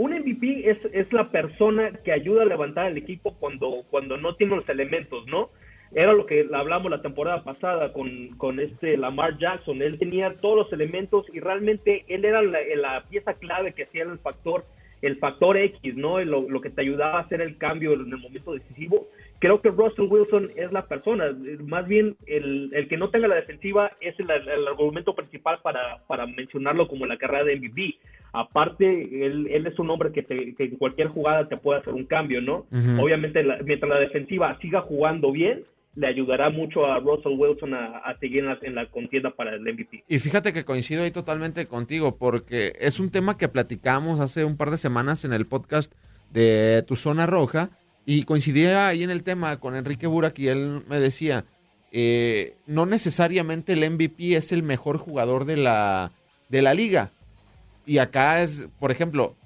un 0.00 0.14
MVP 0.14 0.70
es, 0.70 0.78
es 0.94 1.12
la 1.12 1.30
persona 1.30 1.92
que 2.02 2.10
ayuda 2.10 2.40
a 2.40 2.46
levantar 2.46 2.86
el 2.86 2.96
equipo 2.96 3.34
cuando, 3.38 3.84
cuando 3.90 4.16
no 4.16 4.34
tiene 4.34 4.56
los 4.56 4.66
elementos, 4.66 5.26
¿no? 5.26 5.50
Era 5.92 6.14
lo 6.14 6.24
que 6.24 6.48
hablamos 6.54 6.90
la 6.90 7.02
temporada 7.02 7.44
pasada 7.44 7.92
con, 7.92 8.28
con 8.38 8.60
este 8.60 8.96
Lamar 8.96 9.36
Jackson. 9.36 9.82
Él 9.82 9.98
tenía 9.98 10.36
todos 10.40 10.56
los 10.56 10.72
elementos 10.72 11.26
y 11.34 11.40
realmente 11.40 12.06
él 12.08 12.24
era 12.24 12.40
la, 12.40 13.04
pieza 13.10 13.34
clave 13.34 13.74
que 13.74 13.82
hacía 13.82 14.04
el 14.04 14.18
factor 14.20 14.64
el 15.02 15.16
factor 15.16 15.56
X, 15.56 15.94
¿no? 15.96 16.22
Lo, 16.24 16.48
lo, 16.48 16.60
que 16.60 16.68
te 16.68 16.82
ayudaba 16.82 17.18
a 17.18 17.22
hacer 17.22 17.40
el 17.40 17.56
cambio 17.56 17.94
en 17.94 18.00
el 18.00 18.18
momento 18.18 18.52
decisivo 18.52 19.06
creo 19.40 19.60
que 19.60 19.70
Russell 19.70 20.06
Wilson 20.08 20.52
es 20.54 20.70
la 20.70 20.86
persona. 20.86 21.34
Más 21.64 21.88
bien, 21.88 22.16
el, 22.26 22.70
el 22.72 22.88
que 22.88 22.96
no 22.96 23.10
tenga 23.10 23.26
la 23.26 23.36
defensiva 23.36 23.90
es 24.00 24.14
el, 24.20 24.30
argumento 24.68 25.14
principal 25.14 25.58
para, 25.62 26.04
para, 26.06 26.26
mencionarlo 26.26 26.86
como 26.86 27.06
la 27.06 27.16
carrera 27.16 27.44
de 27.44 27.56
MVP. 27.56 27.96
Aparte, 28.32 29.26
él, 29.26 29.48
él 29.50 29.66
es 29.66 29.78
un 29.78 29.90
hombre 29.90 30.12
que, 30.12 30.24
que, 30.24 30.64
en 30.64 30.76
cualquier 30.76 31.08
jugada 31.08 31.48
te 31.48 31.56
puede 31.56 31.80
hacer 31.80 31.94
un 31.94 32.06
cambio, 32.06 32.40
¿no? 32.40 32.66
Obviamente, 33.00 33.42
mientras 33.64 33.88
la 33.88 33.98
defensiva 33.98 34.58
siga 34.60 34.82
jugando 34.82 35.32
bien, 35.32 35.64
le 35.96 36.06
ayudará 36.06 36.50
mucho 36.50 36.86
a 36.86 37.00
Russell 37.00 37.32
Wilson 37.36 37.74
a, 37.74 38.16
seguir 38.20 38.40
en 38.40 38.46
la, 38.46 38.58
en 38.62 38.74
la, 38.74 38.86
contienda 38.86 39.30
para 39.30 39.54
el 39.54 39.62
MVP. 39.62 40.04
Y 40.08 40.18
fíjate 40.18 40.52
que 40.52 40.64
coincido 40.64 41.02
ahí 41.02 41.10
totalmente 41.10 41.66
contigo, 41.66 42.16
porque 42.16 42.72
es 42.78 43.00
un 43.00 43.10
tema 43.10 43.36
que 43.36 43.48
platicamos 43.48 44.20
hace 44.20 44.44
un 44.44 44.56
par 44.56 44.70
de 44.70 44.78
semanas 44.78 45.24
en 45.24 45.32
el 45.32 45.46
podcast 45.46 45.92
de 46.32 46.84
Tu 46.86 46.96
Zona 46.96 47.26
Roja 47.26 47.70
y 48.06 48.22
coincidía 48.22 48.88
ahí 48.88 49.02
en 49.02 49.10
el 49.10 49.22
tema 49.22 49.58
con 49.58 49.74
Enrique 49.74 50.06
Burak 50.06 50.38
y 50.38 50.48
él 50.48 50.82
me 50.88 51.00
decía, 51.00 51.44
eh, 51.92 52.54
no 52.66 52.86
necesariamente 52.86 53.72
el 53.72 53.90
MVP 53.90 54.36
es 54.36 54.52
el 54.52 54.62
mejor 54.62 54.96
jugador 54.96 55.44
de 55.44 55.56
la, 55.56 56.12
de 56.48 56.62
la 56.62 56.74
liga. 56.74 57.12
Y 57.86 57.98
acá 57.98 58.42
es, 58.42 58.66
por 58.78 58.90
ejemplo, 58.90 59.36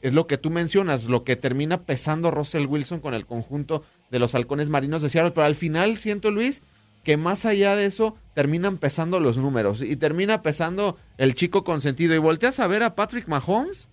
es 0.00 0.14
lo 0.14 0.26
que 0.26 0.38
tú 0.38 0.50
mencionas, 0.50 1.04
lo 1.04 1.24
que 1.24 1.36
termina 1.36 1.82
pesando 1.82 2.30
Russell 2.30 2.66
Wilson 2.66 3.00
con 3.00 3.14
el 3.14 3.26
conjunto 3.26 3.84
de 4.10 4.18
los 4.18 4.34
halcones 4.34 4.68
marinos 4.68 5.02
de 5.02 5.08
Seattle. 5.08 5.32
Pero 5.32 5.46
al 5.46 5.54
final 5.54 5.96
siento, 5.96 6.30
Luis, 6.30 6.62
que 7.04 7.16
más 7.16 7.46
allá 7.46 7.76
de 7.76 7.86
eso 7.86 8.16
terminan 8.34 8.78
pesando 8.78 9.20
los 9.20 9.36
números 9.36 9.82
y 9.82 9.96
termina 9.96 10.42
pesando 10.42 10.96
el 11.18 11.34
chico 11.34 11.64
consentido. 11.64 12.14
Y 12.14 12.18
volteas 12.18 12.58
a 12.58 12.66
ver 12.66 12.82
a 12.82 12.94
Patrick 12.94 13.28
Mahomes 13.28 13.88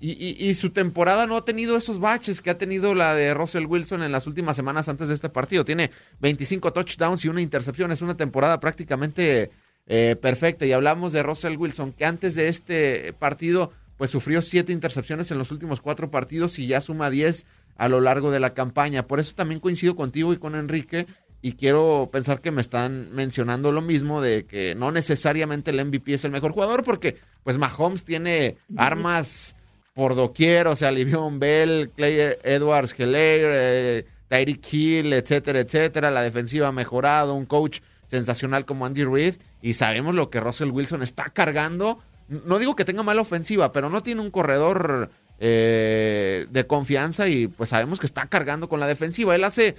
y, 0.00 0.52
su 0.54 0.70
temporada 0.70 1.26
no 1.26 1.36
ha 1.36 1.44
tenido 1.46 1.78
esos 1.78 1.98
baches 1.98 2.42
que 2.42 2.50
ha 2.50 2.58
tenido 2.58 2.94
la 2.94 3.14
de 3.14 3.32
Russell 3.32 3.64
Wilson 3.64 4.02
en 4.02 4.12
las 4.12 4.26
últimas 4.26 4.54
semanas 4.54 4.88
antes 4.90 5.08
de 5.08 5.14
este 5.14 5.30
partido. 5.30 5.64
Tiene 5.64 5.90
25 6.20 6.72
touchdowns 6.74 7.24
y 7.24 7.28
una 7.28 7.40
intercepción. 7.40 7.90
Es 7.90 8.02
una 8.02 8.16
temporada 8.16 8.60
prácticamente 8.60 9.50
eh, 9.86 10.16
perfecta. 10.20 10.66
Y 10.66 10.72
hablamos 10.72 11.12
de 11.12 11.22
Russell 11.22 11.56
Wilson, 11.56 11.92
que 11.92 12.04
antes 12.04 12.34
de 12.34 12.48
este 12.48 13.12
partido, 13.14 13.70
pues 13.96 14.10
sufrió 14.10 14.42
siete 14.42 14.72
intercepciones 14.72 15.30
en 15.30 15.38
los 15.38 15.50
últimos 15.50 15.80
cuatro 15.80 16.10
partidos 16.10 16.58
y 16.58 16.66
ya 16.66 16.80
suma 16.80 17.10
10 17.10 17.46
a 17.76 17.88
lo 17.88 18.00
largo 18.00 18.30
de 18.30 18.40
la 18.40 18.54
campaña. 18.54 19.06
Por 19.06 19.20
eso 19.20 19.34
también 19.34 19.60
coincido 19.60 19.96
contigo 19.96 20.32
y 20.32 20.38
con 20.38 20.54
Enrique. 20.54 21.06
Y 21.42 21.52
quiero 21.52 22.08
pensar 22.10 22.40
que 22.40 22.50
me 22.50 22.62
están 22.62 23.12
mencionando 23.12 23.70
lo 23.70 23.82
mismo 23.82 24.22
de 24.22 24.46
que 24.46 24.74
no 24.74 24.90
necesariamente 24.90 25.70
el 25.70 25.84
MVP 25.84 26.14
es 26.14 26.24
el 26.24 26.30
mejor 26.30 26.52
jugador, 26.52 26.84
porque 26.84 27.18
pues 27.42 27.58
Mahomes 27.58 28.04
tiene 28.04 28.56
armas 28.76 29.54
por 29.92 30.14
doquier, 30.14 30.66
o 30.68 30.74
sea, 30.74 30.90
Livion 30.90 31.38
Bell, 31.38 31.90
Clay 31.94 32.36
Edwards, 32.42 32.98
Heller, 32.98 33.50
eh, 33.52 34.06
Tyreek 34.28 34.72
Hill, 34.72 35.12
etcétera, 35.12 35.60
etcétera. 35.60 36.10
La 36.10 36.22
defensiva 36.22 36.68
ha 36.68 36.72
mejorado, 36.72 37.34
un 37.34 37.44
coach 37.44 37.80
sensacional 38.06 38.64
como 38.64 38.86
Andy 38.86 39.04
Reid 39.04 39.34
y 39.62 39.74
sabemos 39.74 40.14
lo 40.14 40.30
que 40.30 40.40
Russell 40.40 40.70
Wilson 40.70 41.02
está 41.02 41.30
cargando. 41.30 41.98
No 42.28 42.58
digo 42.58 42.76
que 42.76 42.84
tenga 42.84 43.02
mala 43.02 43.22
ofensiva, 43.22 43.72
pero 43.72 43.90
no 43.90 44.02
tiene 44.02 44.20
un 44.20 44.30
corredor 44.30 45.10
eh, 45.38 46.46
de 46.50 46.66
confianza 46.66 47.28
y 47.28 47.48
pues 47.48 47.70
sabemos 47.70 48.00
que 48.00 48.06
está 48.06 48.26
cargando 48.28 48.68
con 48.68 48.80
la 48.80 48.86
defensiva. 48.86 49.34
Él 49.34 49.44
hace 49.44 49.74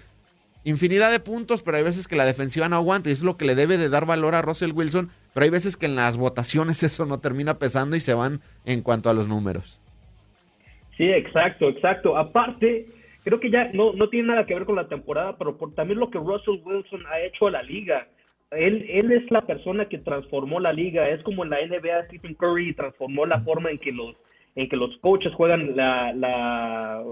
infinidad 0.66 1.12
de 1.12 1.20
puntos, 1.20 1.64
pero 1.64 1.78
hay 1.78 1.84
veces 1.84 2.08
que 2.08 2.16
la 2.16 2.26
defensiva 2.26 2.68
no 2.68 2.76
aguanta 2.76 3.10
y 3.10 3.14
es 3.14 3.22
lo 3.22 3.38
que 3.38 3.46
le 3.46 3.56
debe 3.56 3.78
de 3.78 3.88
dar 3.88 4.06
valor 4.06 4.36
a 4.36 4.42
Russell 4.42 4.74
Wilson, 4.74 5.10
pero 5.34 5.46
hay 5.46 5.50
veces 5.50 5.78
que 5.78 5.86
en 5.86 5.96
las 5.96 6.18
votaciones 6.18 6.84
eso 6.84 7.06
no 7.06 7.20
termina 7.20 7.58
pesando 7.58 7.96
y 7.96 8.00
se 8.00 8.14
van 8.14 8.42
en 8.66 8.82
cuanto 8.82 9.10
a 9.10 9.14
los 9.14 9.28
números. 9.28 9.80
Sí, 10.98 11.06
exacto, 11.06 11.70
exacto. 11.70 12.18
Aparte, 12.18 12.88
creo 13.24 13.40
que 13.40 13.52
ya 13.52 13.70
no, 13.74 13.94
no 13.94 14.10
tiene 14.10 14.30
nada 14.30 14.46
que 14.46 14.54
ver 14.54 14.66
con 14.66 14.76
la 14.76 14.88
temporada, 14.88 15.38
pero 15.38 15.58
por 15.58 15.74
también 15.74 16.00
lo 16.00 16.10
que 16.10 16.18
Russell 16.18 16.62
Wilson 16.64 17.06
ha 17.08 17.20
hecho 17.22 17.48
a 17.48 17.52
la 17.52 17.64
liga. 17.64 18.08
Él, 18.56 18.86
él 18.90 19.12
es 19.12 19.30
la 19.32 19.42
persona 19.42 19.88
que 19.88 19.98
transformó 19.98 20.60
la 20.60 20.74
liga. 20.74 21.10
Es 21.10 21.22
como 21.24 21.44
en 21.44 21.50
la 21.52 21.66
NBA, 21.66 22.06
Stephen 22.08 22.36
Curry 22.36 22.74
transformó 22.74 23.26
la 23.26 23.42
forma 23.42 23.72
en 23.72 23.78
que 23.78 23.92
los 23.92 24.16
en 24.56 24.70
que 24.70 24.78
los 24.78 24.96
coaches 25.00 25.34
juegan, 25.34 25.76
la, 25.76 26.14
la, 26.14 27.04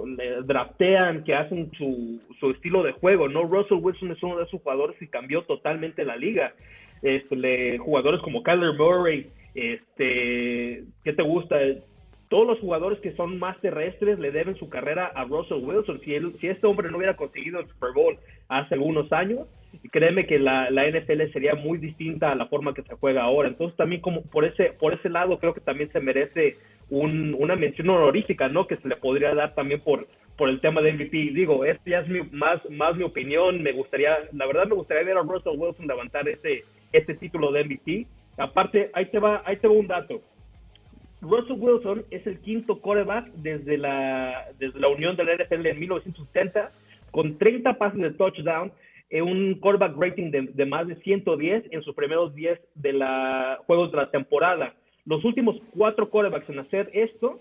draftean, 0.46 1.26
que 1.26 1.36
hacen 1.36 1.70
su, 1.78 2.22
su 2.40 2.52
estilo 2.52 2.84
de 2.84 2.94
juego, 2.94 3.28
¿no? 3.28 3.44
Russell 3.44 3.80
Wilson 3.82 4.12
es 4.12 4.24
uno 4.24 4.38
de 4.38 4.46
esos 4.46 4.62
jugadores 4.62 4.98
que 4.98 5.10
cambió 5.10 5.44
totalmente 5.44 6.06
la 6.06 6.16
liga. 6.16 6.54
Este, 7.02 7.36
le, 7.36 7.78
jugadores 7.80 8.22
como 8.22 8.44
Kyler 8.44 8.76
Murray, 8.78 9.30
este, 9.56 10.86
¿qué 11.04 11.14
te 11.14 11.22
gusta? 11.22 11.58
Todos 12.34 12.48
los 12.48 12.60
jugadores 12.62 13.00
que 13.02 13.16
son 13.16 13.38
más 13.38 13.62
terrestres 13.62 14.18
le 14.18 14.32
deben 14.32 14.56
su 14.56 14.68
carrera 14.68 15.06
a 15.06 15.24
Russell 15.26 15.64
Wilson. 15.64 16.02
Si, 16.04 16.16
si 16.40 16.48
este 16.48 16.66
hombre 16.66 16.90
no 16.90 16.98
hubiera 16.98 17.16
conseguido 17.16 17.60
el 17.60 17.68
Super 17.68 17.92
Bowl 17.94 18.18
hace 18.48 18.74
algunos 18.74 19.14
años, 19.14 19.42
créeme 19.92 20.26
que 20.26 20.40
la, 20.40 20.72
la, 20.72 20.90
NFL 20.90 21.32
sería 21.32 21.54
muy 21.54 21.78
distinta 21.78 22.32
a 22.32 22.36
la 22.36 22.48
forma 22.48 22.74
que 22.74 22.82
se 22.82 22.96
juega 22.96 23.22
ahora. 23.22 23.50
Entonces 23.50 23.78
también 23.78 24.02
como 24.02 24.24
por 24.24 24.46
ese, 24.46 24.74
por 24.80 24.96
ese 24.96 25.10
lado 25.10 25.38
creo 25.38 25.54
que 25.54 25.62
también 25.62 25.92
se 25.92 26.00
merece 26.00 26.58
un, 26.90 27.36
una 27.38 27.56
mención 27.56 27.92
honorífica, 27.92 28.48
¿no? 28.48 28.66
Que 28.66 28.78
se 28.78 28.88
le 28.88 28.96
podría 28.96 29.36
dar 29.36 29.54
también 29.54 29.82
por, 29.82 30.08
por 30.36 30.50
el 30.50 30.60
tema 30.60 30.82
de 30.82 30.94
MVP. 30.94 31.34
Digo, 31.36 31.64
esto 31.66 31.84
ya 31.86 32.00
es 32.00 32.08
mi, 32.08 32.24
más, 32.32 32.68
más 32.72 32.96
mi 32.96 33.04
opinión. 33.04 33.62
Me 33.62 33.74
gustaría, 33.74 34.18
la 34.32 34.48
verdad 34.48 34.66
me 34.66 34.74
gustaría 34.74 35.04
ver 35.04 35.18
a 35.18 35.22
Russell 35.22 35.56
Wilson 35.56 35.86
levantar 35.86 36.28
ese, 36.28 36.64
ese 36.94 37.14
título 37.14 37.52
de 37.52 37.64
MVP. 37.64 38.08
Aparte, 38.40 38.90
ahí 38.94 39.06
te 39.06 39.20
va, 39.20 39.44
ahí 39.46 39.58
te 39.58 39.68
va 39.68 39.76
un 39.76 39.86
dato 39.86 40.20
Russell 41.24 41.58
Wilson 41.58 42.06
es 42.12 42.26
el 42.28 42.40
quinto 42.40 42.80
quarterback 42.80 43.28
desde 43.36 43.78
la, 43.78 44.50
desde 44.60 44.80
la 44.80 44.90
unión 44.90 45.16
de 45.16 45.24
la 45.24 45.36
NFL 45.36 45.66
en 45.66 45.80
1970, 45.80 46.72
con 47.12 47.38
30 47.38 47.78
pases 47.78 48.00
de 48.00 48.12
touchdown, 48.12 48.72
en 49.10 49.24
un 49.24 49.54
quarterback 49.56 49.96
rating 49.98 50.32
de, 50.32 50.66
más 50.66 50.88
de 50.88 50.96
110 50.96 51.66
en 51.72 51.82
sus 51.84 51.96
primeros 51.96 52.34
10 52.34 52.60
de 52.76 52.94
la 52.94 53.60
juegos 53.68 53.92
de 53.92 53.98
la 53.98 54.10
temporada. 54.10 54.74
Los 55.06 55.24
últimos 55.24 55.58
cuatro 55.78 56.10
quarterbacks 56.10 56.50
en 56.50 56.60
hacer 56.60 56.90
esto 56.94 57.40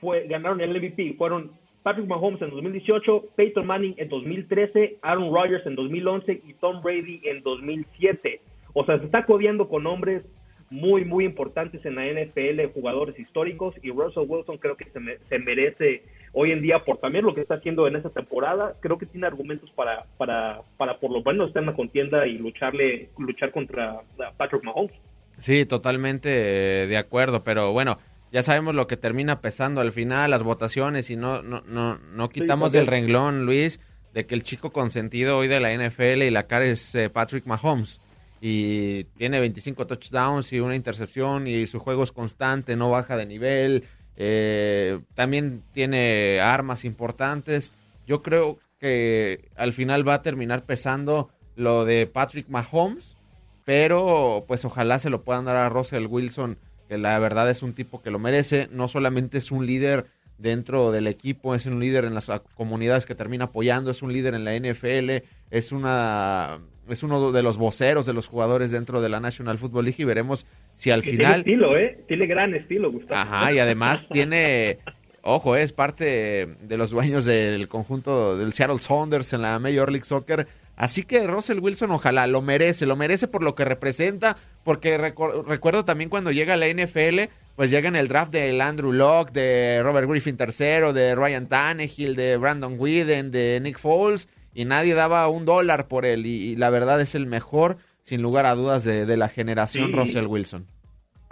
fue, 0.00 0.26
ganaron 0.26 0.60
el 0.60 0.70
MVP. 0.70 1.14
Fueron 1.18 1.52
Patrick 1.82 2.06
Mahomes 2.06 2.40
en 2.42 2.50
2018, 2.50 3.24
Peyton 3.36 3.66
Manning 3.66 3.94
en 3.98 4.08
2013, 4.08 4.98
Aaron 5.02 5.32
Rodgers 5.32 5.66
en 5.66 5.76
2011 5.76 6.40
y 6.46 6.54
Tom 6.54 6.82
Brady 6.82 7.20
en 7.24 7.42
2007. 7.42 8.40
O 8.72 8.84
sea, 8.84 8.98
se 8.98 9.04
está 9.04 9.26
codiando 9.26 9.68
con 9.68 9.86
hombres 9.86 10.24
muy, 10.70 11.04
muy 11.04 11.24
importantes 11.24 11.84
en 11.84 11.96
la 11.96 12.06
NFL, 12.06 12.72
jugadores 12.72 13.18
históricos, 13.18 13.74
y 13.82 13.90
Russell 13.90 14.24
Wilson 14.26 14.58
creo 14.58 14.76
que 14.76 14.86
se, 15.28 15.38
merece 15.38 16.04
hoy 16.32 16.52
en 16.52 16.62
día 16.62 16.84
por 16.84 16.98
también 16.98 17.24
lo 17.24 17.34
que 17.34 17.40
está 17.40 17.54
haciendo 17.56 17.88
en 17.88 17.96
esta 17.96 18.10
temporada, 18.10 18.76
creo 18.80 18.96
que 18.96 19.06
tiene 19.06 19.26
argumentos 19.26 19.68
para, 19.72 20.06
para, 20.16 20.62
para 20.76 20.98
por 20.98 21.10
lo 21.10 21.22
menos 21.22 21.48
estar 21.48 21.62
en 21.62 21.70
la 21.70 21.74
contienda 21.74 22.26
y 22.26 22.38
lucharle, 22.38 23.10
luchar 23.18 23.50
contra 23.50 24.00
Patrick 24.36 24.62
Mahomes. 24.62 24.92
Sí, 25.38 25.66
totalmente 25.66 26.28
de 26.28 26.96
acuerdo, 26.96 27.42
pero 27.42 27.72
bueno, 27.72 27.98
ya 28.30 28.42
sabemos 28.42 28.76
lo 28.76 28.86
que 28.86 28.96
termina 28.96 29.40
pesando 29.40 29.80
al 29.80 29.90
final, 29.90 30.30
las 30.30 30.44
votaciones, 30.44 31.10
y 31.10 31.16
no, 31.16 31.42
no, 31.42 31.62
no, 31.66 31.98
no 31.98 32.28
quitamos 32.28 32.70
del 32.70 32.86
renglón, 32.86 33.44
Luis, 33.44 33.80
de 34.14 34.24
que 34.24 34.36
el 34.36 34.44
chico 34.44 34.70
consentido 34.70 35.36
hoy 35.38 35.48
de 35.48 35.58
la 35.58 35.74
NFL 35.74 36.22
y 36.22 36.30
la 36.30 36.44
cara 36.44 36.66
es 36.66 36.94
eh, 36.94 37.10
Patrick 37.10 37.46
Mahomes 37.46 38.00
y 38.40 39.04
tiene 39.16 39.38
25 39.38 39.86
touchdowns 39.86 40.52
y 40.52 40.60
una 40.60 40.74
intercepción 40.74 41.46
y 41.46 41.66
su 41.66 41.78
juego 41.78 42.02
es 42.02 42.12
constante, 42.12 42.74
no 42.74 42.90
baja 42.90 43.16
de 43.16 43.26
nivel. 43.26 43.84
Eh, 44.16 45.00
también 45.14 45.62
tiene 45.72 46.40
armas 46.40 46.84
importantes. 46.84 47.72
Yo 48.06 48.22
creo 48.22 48.58
que 48.78 49.50
al 49.56 49.72
final 49.74 50.08
va 50.08 50.14
a 50.14 50.22
terminar 50.22 50.64
pesando 50.64 51.28
lo 51.54 51.84
de 51.84 52.06
Patrick 52.06 52.48
Mahomes, 52.48 53.16
pero 53.64 54.44
pues 54.48 54.64
ojalá 54.64 54.98
se 54.98 55.10
lo 55.10 55.22
puedan 55.22 55.44
dar 55.44 55.56
a 55.56 55.68
Russell 55.68 56.06
Wilson, 56.06 56.58
que 56.88 56.96
la 56.96 57.18
verdad 57.18 57.50
es 57.50 57.62
un 57.62 57.74
tipo 57.74 58.00
que 58.00 58.10
lo 58.10 58.18
merece. 58.18 58.68
No 58.72 58.88
solamente 58.88 59.36
es 59.36 59.50
un 59.50 59.66
líder 59.66 60.06
dentro 60.38 60.90
del 60.90 61.06
equipo, 61.06 61.54
es 61.54 61.66
un 61.66 61.78
líder 61.78 62.06
en 62.06 62.14
las 62.14 62.30
comunidades 62.54 63.04
que 63.04 63.14
termina 63.14 63.44
apoyando, 63.44 63.90
es 63.90 64.00
un 64.00 64.14
líder 64.14 64.32
en 64.34 64.44
la 64.44 64.56
NFL, 64.56 65.26
es 65.50 65.72
una 65.72 66.58
es 66.90 67.02
uno 67.02 67.32
de 67.32 67.42
los 67.42 67.58
voceros 67.58 68.06
de 68.06 68.12
los 68.12 68.26
jugadores 68.26 68.70
dentro 68.70 69.00
de 69.00 69.08
la 69.08 69.20
National 69.20 69.58
Football 69.58 69.84
League 69.84 70.02
y 70.02 70.04
veremos 70.04 70.46
si 70.74 70.90
al 70.90 71.02
final 71.02 71.44
tiene 71.44 71.58
estilo, 71.58 71.78
¿eh? 71.78 72.04
Tiene 72.08 72.26
gran 72.26 72.54
estilo, 72.54 72.90
Gustavo. 72.90 73.20
Ajá, 73.20 73.52
y 73.52 73.58
además 73.58 74.08
tiene 74.12 74.78
ojo, 75.22 75.56
es 75.56 75.72
parte 75.72 76.46
de 76.60 76.76
los 76.76 76.90
dueños 76.90 77.24
del 77.24 77.68
conjunto 77.68 78.36
del 78.36 78.52
Seattle 78.52 78.78
Saunders 78.78 79.32
en 79.32 79.42
la 79.42 79.58
Major 79.58 79.90
League 79.90 80.04
Soccer. 80.04 80.46
Así 80.76 81.02
que 81.02 81.26
Russell 81.26 81.58
Wilson 81.58 81.90
ojalá 81.90 82.26
lo 82.26 82.40
merece, 82.40 82.86
lo 82.86 82.96
merece 82.96 83.28
por 83.28 83.42
lo 83.42 83.54
que 83.54 83.66
representa, 83.66 84.36
porque 84.64 84.96
recuerdo 84.96 85.84
también 85.84 86.08
cuando 86.08 86.32
llega 86.32 86.54
a 86.54 86.56
la 86.56 86.68
NFL, 86.68 87.30
pues 87.54 87.70
llega 87.70 87.88
en 87.88 87.96
el 87.96 88.08
draft 88.08 88.32
de 88.32 88.58
Andrew 88.62 88.92
Locke, 88.92 89.32
de 89.32 89.82
Robert 89.82 90.08
Griffin 90.08 90.38
III, 90.40 90.94
de 90.94 91.14
Ryan 91.14 91.48
Tannehill, 91.48 92.16
de 92.16 92.38
Brandon 92.38 92.76
Whedon, 92.78 93.30
de 93.30 93.60
Nick 93.62 93.78
Foles, 93.78 94.26
y 94.54 94.64
nadie 94.64 94.94
daba 94.94 95.28
un 95.28 95.44
dólar 95.44 95.88
por 95.88 96.04
él, 96.04 96.26
y, 96.26 96.56
la 96.56 96.70
verdad 96.70 97.00
es 97.00 97.14
el 97.14 97.26
mejor, 97.26 97.76
sin 98.02 98.22
lugar 98.22 98.46
a 98.46 98.54
dudas, 98.54 98.84
de, 98.84 99.16
la 99.16 99.28
generación 99.28 99.92
Russell 99.92 100.26
Wilson. 100.26 100.66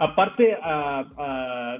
Aparte 0.01 0.57
a, 0.61 1.05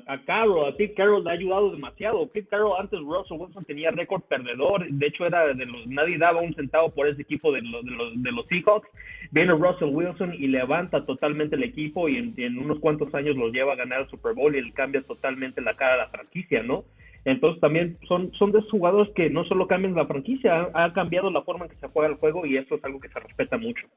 a, 0.06 0.22
Carroll, 0.26 0.68
a 0.68 0.76
Pete 0.76 0.94
Carroll 0.94 1.24
le 1.24 1.30
ha 1.30 1.34
ayudado 1.34 1.72
demasiado. 1.72 2.28
Pete 2.28 2.50
Carroll 2.50 2.78
antes 2.78 3.00
Russell 3.00 3.38
Wilson 3.38 3.64
tenía 3.64 3.92
récord 3.92 4.24
perdedor, 4.24 4.86
de 4.90 5.08
hecho 5.08 5.26
era 5.26 5.48
de 5.48 5.66
los 5.66 5.88
nadie 5.88 6.18
daba 6.18 6.42
un 6.42 6.54
centavo 6.54 6.90
por 6.90 7.08
ese 7.08 7.22
equipo 7.22 7.54
de 7.54 7.62
los, 7.62 7.86
de 7.86 7.92
los, 7.92 8.22
de 8.22 8.32
los 8.34 8.46
Seahawks. 8.48 8.90
Viene 9.32 9.54
Russell 9.54 9.96
Wilson 9.96 10.34
y 10.34 10.48
levanta 10.48 11.06
totalmente 11.06 11.56
el 11.56 11.64
equipo 11.64 12.10
y 12.10 12.18
en, 12.18 12.58
unos 12.58 12.80
cuantos 12.80 13.14
años 13.16 13.38
los 13.38 13.54
lleva 13.54 13.72
a 13.72 13.78
ganar 13.78 14.02
el 14.02 14.10
Super 14.10 14.34
Bowl 14.34 14.54
y 14.54 14.60
él 14.60 14.74
cambia 14.74 15.02
totalmente 15.02 15.62
la 15.62 15.76
cara 15.76 15.94
de 15.94 15.98
la 16.00 16.10
franquicia, 16.10 16.62
¿no? 16.62 16.84
Entonces 17.26 17.60
también 17.60 17.98
son, 18.08 18.32
son 18.34 18.52
de 18.52 18.60
esos 18.60 18.72
jugadores 18.72 19.14
que 19.16 19.30
no 19.30 19.44
solo 19.46 19.68
cambian 19.68 19.96
la 19.96 20.08
franquicia, 20.08 20.70
ha 20.74 20.94
cambiado 20.94 21.30
la 21.30 21.42
forma 21.44 21.66
en 21.66 21.72
que 21.72 21.78
se 21.78 21.88
juega 21.88 22.10
el 22.10 22.16
juego 22.16 22.46
y 22.46 22.58
eso 22.58 22.76
es 22.76 22.84
algo 22.84 23.00
que 23.00 23.10
se 23.10 23.20
respeta 23.20 23.58
mucho 23.58 23.88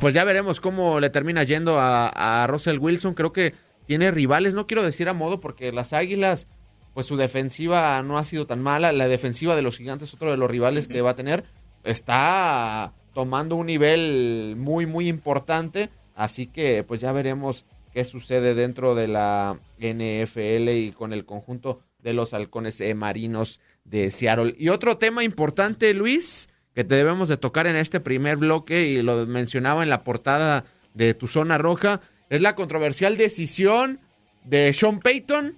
pues 0.00 0.14
ya 0.14 0.24
veremos 0.24 0.60
cómo 0.60 1.00
le 1.00 1.10
termina 1.10 1.42
yendo 1.44 1.76
a, 1.78 2.46
Russell 2.48 2.78
Wilson. 2.78 3.14
Creo 3.14 3.32
que 3.32 3.54
tiene 3.86 4.10
rivales, 4.10 4.54
no 4.54 4.66
quiero 4.66 4.82
decir 4.82 5.08
a 5.08 5.14
modo, 5.14 5.40
porque 5.40 5.72
las 5.72 5.92
Águilas, 5.92 6.48
pues 6.94 7.06
su 7.06 7.16
defensiva 7.16 8.02
no 8.02 8.18
ha 8.18 8.24
sido 8.24 8.46
tan 8.46 8.62
mala. 8.62 8.92
La 8.92 9.08
defensiva 9.08 9.56
de 9.56 9.62
los 9.62 9.78
Gigantes, 9.78 10.12
otro 10.12 10.30
de 10.30 10.36
los 10.36 10.50
rivales 10.50 10.88
que 10.88 11.00
va 11.00 11.10
a 11.10 11.16
tener, 11.16 11.44
está 11.84 12.92
tomando 13.14 13.56
un 13.56 13.66
nivel 13.66 14.54
muy, 14.58 14.86
muy 14.86 15.08
importante. 15.08 15.88
Así 16.14 16.46
que, 16.46 16.84
pues 16.84 17.00
ya 17.00 17.12
veremos 17.12 17.64
qué 17.96 18.04
sucede 18.04 18.54
dentro 18.54 18.94
de 18.94 19.08
la 19.08 19.58
NFL 19.78 20.68
y 20.68 20.92
con 20.92 21.14
el 21.14 21.24
conjunto 21.24 21.80
de 22.02 22.12
los 22.12 22.34
halcones 22.34 22.82
marinos 22.94 23.58
de 23.86 24.10
Seattle. 24.10 24.54
Y 24.58 24.68
otro 24.68 24.98
tema 24.98 25.24
importante, 25.24 25.94
Luis 25.94 26.50
que 26.74 26.84
te 26.84 26.94
debemos 26.94 27.30
de 27.30 27.38
tocar 27.38 27.66
en 27.66 27.76
este 27.76 28.00
primer 28.00 28.36
bloque 28.36 28.86
y 28.86 29.00
lo 29.00 29.24
mencionaba 29.24 29.82
en 29.82 29.88
la 29.88 30.04
portada 30.04 30.66
de 30.92 31.14
tu 31.14 31.26
zona 31.26 31.56
roja, 31.56 32.02
es 32.28 32.42
la 32.42 32.54
controversial 32.54 33.16
decisión 33.16 33.98
de 34.44 34.74
Sean 34.74 35.00
Payton 35.00 35.56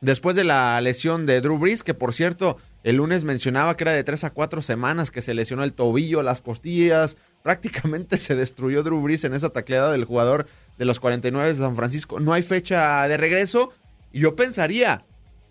después 0.00 0.36
de 0.36 0.44
la 0.44 0.80
lesión 0.80 1.26
de 1.26 1.40
Drew 1.40 1.58
Brees, 1.58 1.82
que 1.82 1.92
por 1.92 2.14
cierto 2.14 2.56
el 2.84 2.98
lunes 2.98 3.24
mencionaba 3.24 3.76
que 3.76 3.82
era 3.82 3.92
de 3.92 4.04
tres 4.04 4.22
a 4.22 4.30
cuatro 4.30 4.62
semanas 4.62 5.10
que 5.10 5.22
se 5.22 5.34
lesionó 5.34 5.64
el 5.64 5.72
tobillo, 5.72 6.22
las 6.22 6.40
costillas, 6.40 7.16
prácticamente 7.42 8.18
se 8.18 8.34
destruyó 8.34 8.82
Drew 8.82 9.00
Brees 9.02 9.24
en 9.24 9.34
esa 9.34 9.50
tacleada 9.50 9.92
del 9.92 10.04
jugador 10.04 10.46
de 10.76 10.84
los 10.84 11.00
49 11.00 11.48
de 11.48 11.54
San 11.54 11.76
Francisco. 11.76 12.20
No 12.20 12.32
hay 12.32 12.42
fecha 12.42 13.06
de 13.08 13.16
regreso 13.16 13.72
y 14.12 14.20
yo 14.20 14.36
pensaría, 14.36 15.04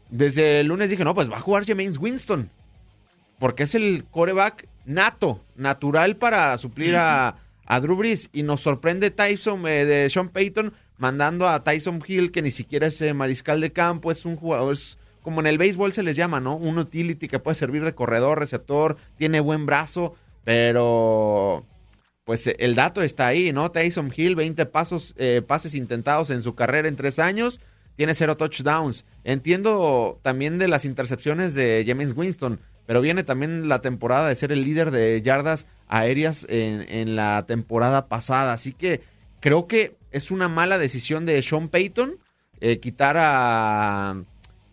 desde 0.09 0.61
el 0.61 0.67
lunes 0.67 0.89
dije, 0.89 1.03
no, 1.03 1.15
pues 1.15 1.31
va 1.31 1.37
a 1.37 1.41
jugar 1.41 1.65
James 1.65 1.97
Winston, 1.97 2.49
porque 3.39 3.63
es 3.63 3.75
el 3.75 4.05
coreback 4.09 4.67
nato, 4.85 5.43
natural 5.55 6.15
para 6.15 6.57
suplir 6.57 6.95
a, 6.95 7.37
Drew 7.81 7.97
Brees. 7.97 8.29
Y 8.33 8.43
nos 8.43 8.61
sorprende 8.61 9.11
Tyson 9.11 9.67
eh, 9.67 9.85
de 9.85 10.09
Sean 10.09 10.29
Payton 10.29 10.73
mandando 10.97 11.47
a 11.47 11.63
Tyson 11.63 12.01
Hill, 12.05 12.31
que 12.31 12.41
ni 12.41 12.51
siquiera 12.51 12.87
es 12.87 13.01
eh, 13.01 13.13
mariscal 13.13 13.61
de 13.61 13.71
campo, 13.71 14.11
es 14.11 14.25
un 14.25 14.35
jugador, 14.35 14.73
es 14.73 14.97
como 15.21 15.41
en 15.41 15.47
el 15.47 15.57
béisbol 15.57 15.93
se 15.93 16.03
les 16.03 16.15
llama, 16.15 16.39
¿no? 16.39 16.55
Un 16.55 16.77
utility 16.79 17.27
que 17.27 17.39
puede 17.39 17.55
servir 17.55 17.83
de 17.83 17.93
corredor, 17.93 18.39
receptor, 18.39 18.95
tiene 19.17 19.41
buen 19.41 19.65
brazo, 19.65 20.15
pero 20.43 21.65
pues 22.27 22.53
el 22.59 22.75
dato 22.75 23.01
está 23.01 23.27
ahí, 23.27 23.53
¿no? 23.53 23.71
Tyson 23.71 24.11
Hill, 24.13 24.35
20 24.35 24.65
pasos, 24.65 25.15
eh, 25.17 25.41
pases 25.47 25.73
intentados 25.73 26.29
en 26.29 26.41
su 26.41 26.55
carrera 26.55 26.89
en 26.89 26.97
tres 26.97 27.19
años, 27.19 27.61
tiene 27.95 28.13
cero 28.15 28.35
touchdowns. 28.35 29.05
Entiendo 29.23 30.19
también 30.23 30.59
de 30.59 30.67
las 30.67 30.83
intercepciones 30.83 31.55
de 31.55 31.85
James 31.87 32.11
Winston, 32.13 32.59
pero 32.85 32.99
viene 32.99 33.23
también 33.23 33.69
la 33.69 33.79
temporada 33.79 34.27
de 34.27 34.35
ser 34.35 34.51
el 34.51 34.65
líder 34.65 34.91
de 34.91 35.21
yardas 35.21 35.67
aéreas 35.87 36.45
en, 36.49 37.15
la 37.15 37.45
temporada 37.45 38.09
pasada. 38.09 38.51
Así 38.51 38.73
que 38.73 38.99
creo 39.39 39.67
que 39.67 39.95
es 40.11 40.29
una 40.29 40.49
mala 40.49 40.77
decisión 40.77 41.25
de 41.25 41.41
Sean 41.41 41.69
Payton 41.69 42.17
eh, 42.59 42.79
quitar 42.79 43.15
a... 43.17 44.21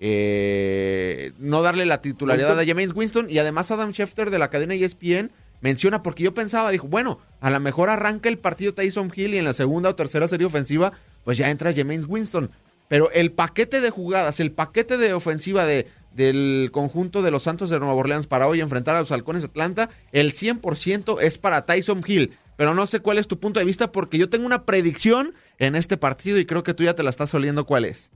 Eh, 0.01 1.31
no 1.39 1.63
darle 1.63 1.87
la 1.87 2.01
titularidad 2.01 2.59
a 2.59 2.67
James 2.67 2.93
Winston 2.95 3.31
y 3.31 3.39
además 3.39 3.71
Adam 3.71 3.93
Schefter 3.93 4.31
de 4.31 4.41
la 4.41 4.51
cadena 4.51 4.75
ESPN 4.75 5.31
menciona 5.65 6.03
porque 6.03 6.23
yo 6.23 6.35
pensaba, 6.35 6.71
dijo, 6.71 6.89
bueno, 6.89 7.21
a 7.41 7.49
lo 7.49 7.59
mejor 7.59 7.89
arranca 7.89 8.29
el 8.29 8.37
partido 8.37 8.75
Tyson 8.75 9.11
Hill 9.13 9.33
y 9.33 9.39
en 9.39 9.47
la 9.47 9.55
segunda 9.55 9.89
o 9.89 9.95
tercera 9.95 10.29
serie 10.29 10.47
ofensiva 10.47 10.93
pues 11.25 11.39
ya 11.39 11.51
entra 11.51 11.73
James 11.75 12.05
Winston. 12.07 12.51
Pero 12.87 13.11
el 13.13 13.33
paquete 13.33 13.81
de 13.81 13.89
jugadas, 13.89 14.41
el 14.41 14.53
paquete 14.53 14.99
de 14.99 15.15
ofensiva 15.15 15.65
de, 15.65 15.89
del 16.13 16.69
conjunto 16.71 17.23
de 17.23 17.31
los 17.31 17.45
Santos 17.45 17.71
de 17.71 17.79
Nueva 17.79 17.95
Orleans 17.95 18.27
para 18.27 18.47
hoy 18.47 18.61
enfrentar 18.61 18.95
a 18.95 19.01
los 19.01 19.11
Halcones 19.11 19.43
Atlanta, 19.43 19.89
el 20.13 20.35
100% 20.35 21.23
es 21.23 21.39
para 21.39 21.65
Tyson 21.65 22.03
Hill. 22.07 22.33
Pero 22.59 22.75
no 22.75 22.87
sé 22.87 23.01
cuál 23.01 23.17
es 23.17 23.27
tu 23.27 23.41
punto 23.41 23.59
de 23.59 23.65
vista 23.65 23.91
porque 23.91 24.19
yo 24.19 24.29
tengo 24.29 24.45
una 24.45 24.67
predicción 24.67 25.33
en 25.57 25.77
este 25.77 25.97
partido 25.97 26.39
y 26.39 26.45
creo 26.45 26.63
que 26.63 26.75
tú 26.75 26.85
ya 26.85 26.95
te 26.95 27.03
la 27.03 27.09
estás 27.09 27.33
oliendo 27.33 27.65
cuál 27.65 27.87
es. 27.87 28.11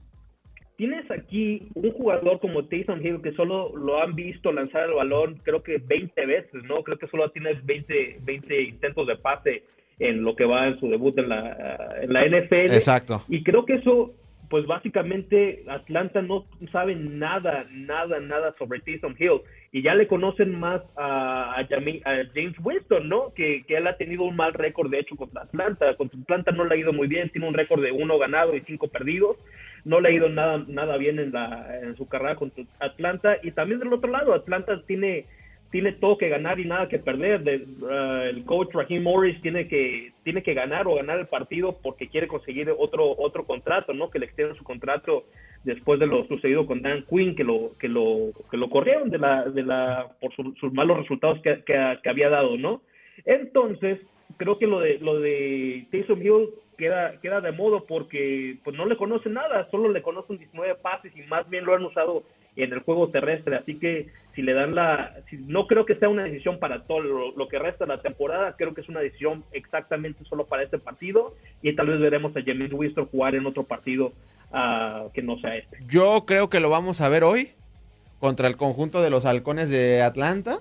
Tienes 0.79 1.11
aquí 1.11 1.67
un 1.75 1.91
jugador 1.91 2.39
como 2.39 2.63
Tyson 2.63 3.05
Hill 3.05 3.21
que 3.21 3.33
solo 3.33 3.75
lo 3.75 4.01
han 4.01 4.15
visto 4.15 4.49
lanzar 4.53 4.87
el 4.87 4.95
balón 4.95 5.41
creo 5.43 5.61
que 5.61 5.77
20 5.77 6.25
veces, 6.25 6.63
¿no? 6.63 6.83
Creo 6.83 6.97
que 6.97 7.07
solo 7.07 7.29
tiene 7.31 7.59
20, 7.61 8.19
20 8.21 8.61
intentos 8.61 9.05
de 9.05 9.17
pase 9.17 9.63
en 9.99 10.23
lo 10.23 10.37
que 10.37 10.45
va 10.45 10.69
en 10.69 10.79
su 10.79 10.87
debut 10.87 11.17
en 11.19 11.27
la, 11.27 11.97
en 12.01 12.13
la 12.13 12.25
NFL. 12.25 12.71
Exacto. 12.71 13.21
Y 13.27 13.43
creo 13.43 13.65
que 13.65 13.73
eso 13.73 14.13
pues 14.49 14.65
básicamente 14.65 15.63
Atlanta 15.67 16.21
no 16.21 16.45
sabe 16.71 16.95
nada, 16.95 17.67
nada, 17.71 18.21
nada 18.21 18.55
sobre 18.57 18.79
Tyson 18.79 19.17
Hill 19.19 19.41
y 19.71 19.83
ya 19.83 19.93
le 19.93 20.07
conocen 20.07 20.59
más 20.59 20.81
a, 20.97 21.61
James 21.69 22.55
Winston, 22.63 23.07
¿no? 23.07 23.33
Que, 23.35 23.63
él 23.67 23.85
ha 23.85 23.97
tenido 23.97 24.23
un 24.23 24.35
mal 24.35 24.53
récord, 24.53 24.89
de 24.89 24.99
hecho, 24.99 25.15
contra 25.15 25.43
Atlanta. 25.43 25.95
Contra 25.95 26.19
Atlanta 26.19 26.51
no 26.51 26.65
le 26.65 26.75
ha 26.75 26.77
ido 26.79 26.91
muy 26.91 27.07
bien, 27.07 27.29
tiene 27.29 27.47
un 27.47 27.53
récord 27.53 27.83
de 27.83 27.91
uno 27.91 28.17
ganado 28.17 28.55
y 28.55 28.61
cinco 28.61 28.87
perdidos. 28.87 29.37
No 29.85 29.99
le 29.99 30.09
ha 30.09 30.11
ido 30.11 30.29
nada, 30.29 30.63
nada 30.67 30.97
bien 30.97 31.19
en, 31.19 31.31
la, 31.31 31.79
en 31.81 31.95
su 31.95 32.07
carrera 32.07 32.35
contra 32.35 32.63
Atlanta. 32.79 33.37
Y 33.43 33.51
también 33.51 33.79
del 33.79 33.93
otro 33.93 34.11
lado, 34.11 34.33
Atlanta 34.33 34.81
tiene 34.85 35.25
tiene 35.71 35.91
todo 35.93 36.17
que 36.17 36.29
ganar 36.29 36.59
y 36.59 36.65
nada 36.65 36.87
que 36.87 36.99
perder. 36.99 37.41
Uh, 37.81 38.27
el 38.27 38.43
coach 38.45 38.73
Raheem 38.73 39.03
Morris 39.03 39.39
tiene 39.41 39.67
que 39.67 40.11
tiene 40.23 40.41
que 40.41 40.53
ganar 40.53 40.87
o 40.87 40.95
ganar 40.95 41.19
el 41.19 41.27
partido 41.27 41.77
porque 41.81 42.07
quiere 42.07 42.27
conseguir 42.27 42.73
otro 42.77 43.15
otro 43.17 43.45
contrato, 43.45 43.93
¿no? 43.93 44.09
Que 44.09 44.19
le 44.19 44.25
extiendan 44.25 44.57
su 44.57 44.63
contrato 44.63 45.25
después 45.63 45.99
de 45.99 46.07
lo 46.07 46.25
sucedido 46.27 46.65
con 46.65 46.81
Dan 46.81 47.05
Quinn, 47.07 47.35
que 47.35 47.43
lo 47.43 47.71
que 47.79 47.87
lo 47.87 48.31
que 48.49 48.57
lo 48.57 48.69
corrieron 48.69 49.09
de 49.09 49.19
la 49.19 49.45
de 49.45 49.63
la 49.63 50.07
por 50.19 50.33
sus 50.33 50.73
malos 50.73 50.97
resultados 50.97 51.39
que, 51.41 51.63
que, 51.63 52.09
había 52.09 52.29
dado, 52.29 52.57
¿no? 52.57 52.81
Entonces 53.25 53.99
creo 54.37 54.57
que 54.57 54.67
lo 54.67 54.79
de 54.79 54.97
lo 54.99 55.19
de 55.19 55.85
Taysom 55.91 56.21
Hill 56.21 56.49
queda 56.79 57.19
queda 57.21 57.41
de 57.41 57.51
modo 57.51 57.85
porque 57.85 58.57
pues 58.63 58.75
no 58.75 58.87
le 58.87 58.97
conocen 58.97 59.33
nada, 59.33 59.67
solo 59.69 59.89
le 59.89 60.01
conocen 60.01 60.39
19 60.39 60.75
pases 60.75 61.15
y 61.15 61.21
más 61.23 61.47
bien 61.49 61.65
lo 61.65 61.75
han 61.75 61.83
usado 61.83 62.23
en 62.55 62.73
el 62.73 62.79
juego 62.79 63.09
terrestre, 63.09 63.55
así 63.55 63.75
que 63.75 64.07
si 64.35 64.41
le 64.41 64.53
dan 64.53 64.73
la, 64.73 65.17
no 65.31 65.67
creo 65.67 65.85
que 65.85 65.95
sea 65.95 66.09
una 66.09 66.23
decisión 66.23 66.59
para 66.59 66.83
todo 66.83 66.99
lo, 67.01 67.47
que 67.47 67.59
resta 67.59 67.85
de 67.85 67.95
la 67.95 68.01
temporada, 68.01 68.55
creo 68.57 68.73
que 68.73 68.81
es 68.81 68.89
una 68.89 68.99
decisión 68.99 69.43
exactamente 69.51 70.23
solo 70.25 70.45
para 70.47 70.63
este 70.63 70.79
partido 70.79 71.35
y 71.61 71.75
tal 71.75 71.87
vez 71.87 71.99
veremos 71.99 72.35
a 72.35 72.41
James 72.45 72.71
Winston 72.73 73.07
jugar 73.07 73.35
en 73.35 73.45
otro 73.45 73.63
partido 73.63 74.13
ah, 74.51 75.05
que 75.13 75.21
no 75.21 75.39
sea 75.39 75.55
este. 75.55 75.77
Yo 75.87 76.25
creo 76.25 76.49
que 76.49 76.59
lo 76.59 76.69
vamos 76.69 77.01
a 77.01 77.09
ver 77.09 77.23
hoy 77.23 77.51
contra 78.19 78.47
el 78.47 78.57
conjunto 78.57 79.01
de 79.01 79.09
los 79.09 79.25
halcones 79.25 79.69
de 79.69 80.01
Atlanta. 80.01 80.59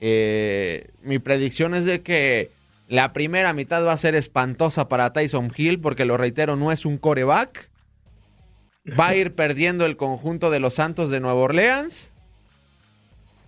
Eh, 0.00 0.88
mi 1.02 1.18
predicción 1.18 1.74
es 1.74 1.84
de 1.84 2.02
que 2.02 2.50
la 2.88 3.12
primera 3.12 3.52
mitad 3.52 3.84
va 3.84 3.92
a 3.92 3.98
ser 3.98 4.14
espantosa 4.14 4.88
para 4.88 5.12
Tyson 5.12 5.52
Hill 5.54 5.78
porque 5.78 6.06
lo 6.06 6.16
reitero, 6.16 6.56
no 6.56 6.72
es 6.72 6.86
un 6.86 6.96
coreback. 6.96 7.70
Va 8.98 9.08
a 9.08 9.14
ir 9.14 9.34
perdiendo 9.34 9.84
el 9.84 9.98
conjunto 9.98 10.50
de 10.50 10.60
los 10.60 10.74
Santos 10.74 11.10
de 11.10 11.20
Nueva 11.20 11.40
Orleans 11.40 12.14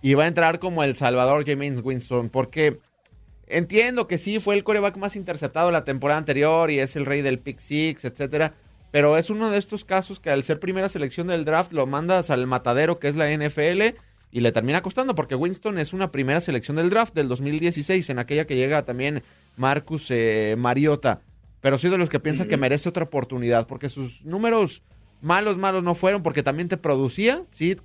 y 0.03 0.13
va 0.13 0.25
a 0.25 0.27
entrar 0.27 0.59
como 0.59 0.83
el 0.83 0.95
Salvador 0.95 1.43
James 1.47 1.81
Winston, 1.83 2.29
porque 2.29 2.79
entiendo 3.47 4.07
que 4.07 4.19
sí 4.19 4.39
fue 4.39 4.53
el 4.53 4.63
coreback 4.63 4.97
más 4.97 5.15
interceptado 5.15 5.71
la 5.71 5.83
temporada 5.83 6.19
anterior 6.19 6.69
y 6.69 6.79
es 6.79 6.95
el 6.95 7.07
rey 7.07 7.23
del 7.23 7.39
pick 7.39 7.57
six, 7.57 8.05
etcétera, 8.05 8.53
pero 8.91 9.17
es 9.17 9.31
uno 9.31 9.49
de 9.49 9.57
estos 9.57 9.83
casos 9.83 10.19
que 10.19 10.29
al 10.29 10.43
ser 10.43 10.59
primera 10.59 10.89
selección 10.89 11.25
del 11.25 11.45
draft 11.45 11.73
lo 11.73 11.87
mandas 11.87 12.29
al 12.29 12.45
matadero 12.45 12.99
que 12.99 13.07
es 13.07 13.15
la 13.15 13.31
NFL 13.35 13.97
y 14.31 14.39
le 14.39 14.51
termina 14.51 14.81
costando 14.81 15.13
porque 15.13 15.35
Winston 15.35 15.77
es 15.77 15.93
una 15.93 16.11
primera 16.11 16.41
selección 16.41 16.77
del 16.77 16.89
draft 16.89 17.13
del 17.13 17.27
2016, 17.27 18.09
en 18.09 18.19
aquella 18.19 18.45
que 18.45 18.55
llega 18.55 18.83
también 18.83 19.23
Marcus 19.57 20.07
eh, 20.09 20.55
Mariota. 20.57 21.21
Pero 21.59 21.77
soy 21.77 21.89
de 21.89 21.97
los 21.97 22.09
que 22.09 22.19
piensa 22.19 22.47
que 22.47 22.57
merece 22.57 22.89
otra 22.89 23.03
oportunidad 23.03 23.67
porque 23.67 23.89
sus 23.89 24.25
números 24.25 24.81
malos, 25.21 25.57
malos 25.57 25.83
no 25.83 25.95
fueron 25.95 26.23
porque 26.23 26.43
también 26.43 26.67
te 26.67 26.77
producía, 26.77 27.43
¿sí? 27.51 27.75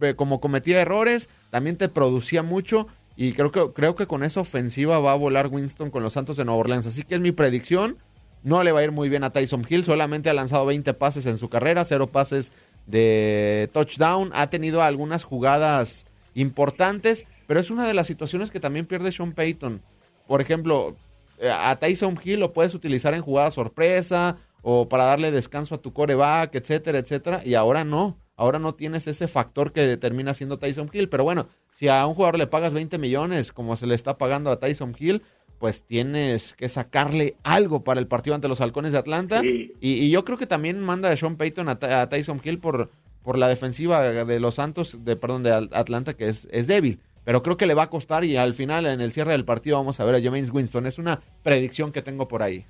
Eh, 0.00 0.14
como 0.14 0.40
cometía 0.40 0.80
errores, 0.80 1.28
también 1.50 1.76
te 1.76 1.88
producía 1.88 2.42
mucho 2.42 2.86
y 3.16 3.32
creo 3.32 3.50
que, 3.50 3.72
creo 3.72 3.94
que 3.94 4.06
con 4.06 4.22
esa 4.22 4.40
ofensiva 4.40 4.98
va 4.98 5.12
a 5.12 5.16
volar 5.16 5.48
Winston 5.48 5.90
con 5.90 6.02
los 6.02 6.12
Santos 6.12 6.36
de 6.36 6.44
Nueva 6.44 6.60
Orleans. 6.60 6.86
Así 6.86 7.02
que 7.02 7.16
es 7.16 7.20
mi 7.20 7.32
predicción. 7.32 7.98
No 8.42 8.62
le 8.62 8.72
va 8.72 8.80
a 8.80 8.84
ir 8.84 8.92
muy 8.92 9.08
bien 9.08 9.24
a 9.24 9.30
Tyson 9.30 9.64
Hill, 9.66 9.84
solamente 9.84 10.28
ha 10.28 10.34
lanzado 10.34 10.66
20 10.66 10.92
pases 10.92 11.24
en 11.24 11.38
su 11.38 11.48
carrera, 11.48 11.82
cero 11.86 12.12
pases 12.12 12.52
de 12.86 13.68
touchdown, 13.72 14.30
ha 14.34 14.50
tenido 14.50 14.82
algunas 14.82 15.24
jugadas 15.24 16.06
importantes, 16.34 17.26
pero 17.46 17.60
es 17.60 17.70
una 17.70 17.86
de 17.86 17.94
las 17.94 18.06
situaciones 18.06 18.50
que 18.50 18.60
también 18.60 18.86
pierde 18.86 19.12
Sean 19.12 19.32
Payton. 19.32 19.82
Por 20.26 20.40
ejemplo, 20.40 20.96
eh, 21.38 21.50
a 21.50 21.76
Tyson 21.76 22.18
Hill 22.22 22.40
lo 22.40 22.52
puedes 22.52 22.74
utilizar 22.74 23.14
en 23.14 23.22
jugada 23.22 23.50
sorpresa 23.50 24.36
o 24.62 24.88
para 24.88 25.04
darle 25.04 25.30
descanso 25.30 25.74
a 25.74 25.78
tu 25.78 25.92
coreback, 25.92 26.54
etcétera, 26.54 26.98
etcétera, 26.98 27.42
y 27.44 27.54
ahora 27.54 27.84
no. 27.84 28.16
Ahora 28.36 28.58
no 28.58 28.74
tienes 28.74 29.06
ese 29.06 29.28
factor 29.28 29.72
que 29.72 29.96
termina 29.96 30.34
siendo 30.34 30.58
Tyson 30.58 30.90
Hill, 30.92 31.08
pero 31.08 31.22
bueno, 31.22 31.46
si 31.74 31.88
a 31.88 32.04
un 32.06 32.14
jugador 32.14 32.38
le 32.38 32.46
pagas 32.46 32.74
20 32.74 32.98
millones 32.98 33.52
como 33.52 33.76
se 33.76 33.86
le 33.86 33.94
está 33.94 34.18
pagando 34.18 34.50
a 34.50 34.58
Tyson 34.58 34.94
Hill, 34.98 35.22
pues 35.64 35.86
tienes 35.86 36.52
que 36.52 36.68
sacarle 36.68 37.36
algo 37.42 37.84
para 37.84 37.98
el 37.98 38.06
partido 38.06 38.34
ante 38.34 38.48
los 38.48 38.60
halcones 38.60 38.92
de 38.92 38.98
Atlanta. 38.98 39.40
Y, 39.42 40.10
yo 40.10 40.22
creo 40.22 40.36
que 40.36 40.44
también 40.44 40.78
manda 40.78 41.10
a 41.10 41.16
Sean 41.16 41.38
Payton 41.38 41.70
a, 41.70 42.08
Tyson 42.10 42.38
Hill 42.44 42.58
por, 42.58 42.90
por 43.22 43.38
la 43.38 43.48
defensiva 43.48 44.02
de 44.02 44.40
los 44.40 44.56
Santos, 44.56 45.06
de, 45.06 45.16
perdón, 45.16 45.42
de 45.42 45.52
Atlanta, 45.54 46.12
que 46.12 46.26
es, 46.26 46.50
es 46.52 46.66
débil. 46.66 46.98
Pero 47.24 47.42
creo 47.42 47.56
que 47.56 47.66
le 47.66 47.72
va 47.72 47.84
a 47.84 47.88
costar 47.88 48.26
y 48.26 48.36
al 48.36 48.52
final, 48.52 48.84
en 48.84 49.00
el 49.00 49.10
cierre 49.10 49.32
del 49.32 49.46
partido, 49.46 49.78
vamos 49.78 49.98
a 50.00 50.04
ver 50.04 50.16
a 50.16 50.20
James 50.20 50.52
Winston. 50.52 50.84
Es 50.84 50.98
una 50.98 51.20
predicción 51.42 51.92
que 51.92 52.02
tengo 52.02 52.28
por 52.28 52.42
ahí. 52.42 52.66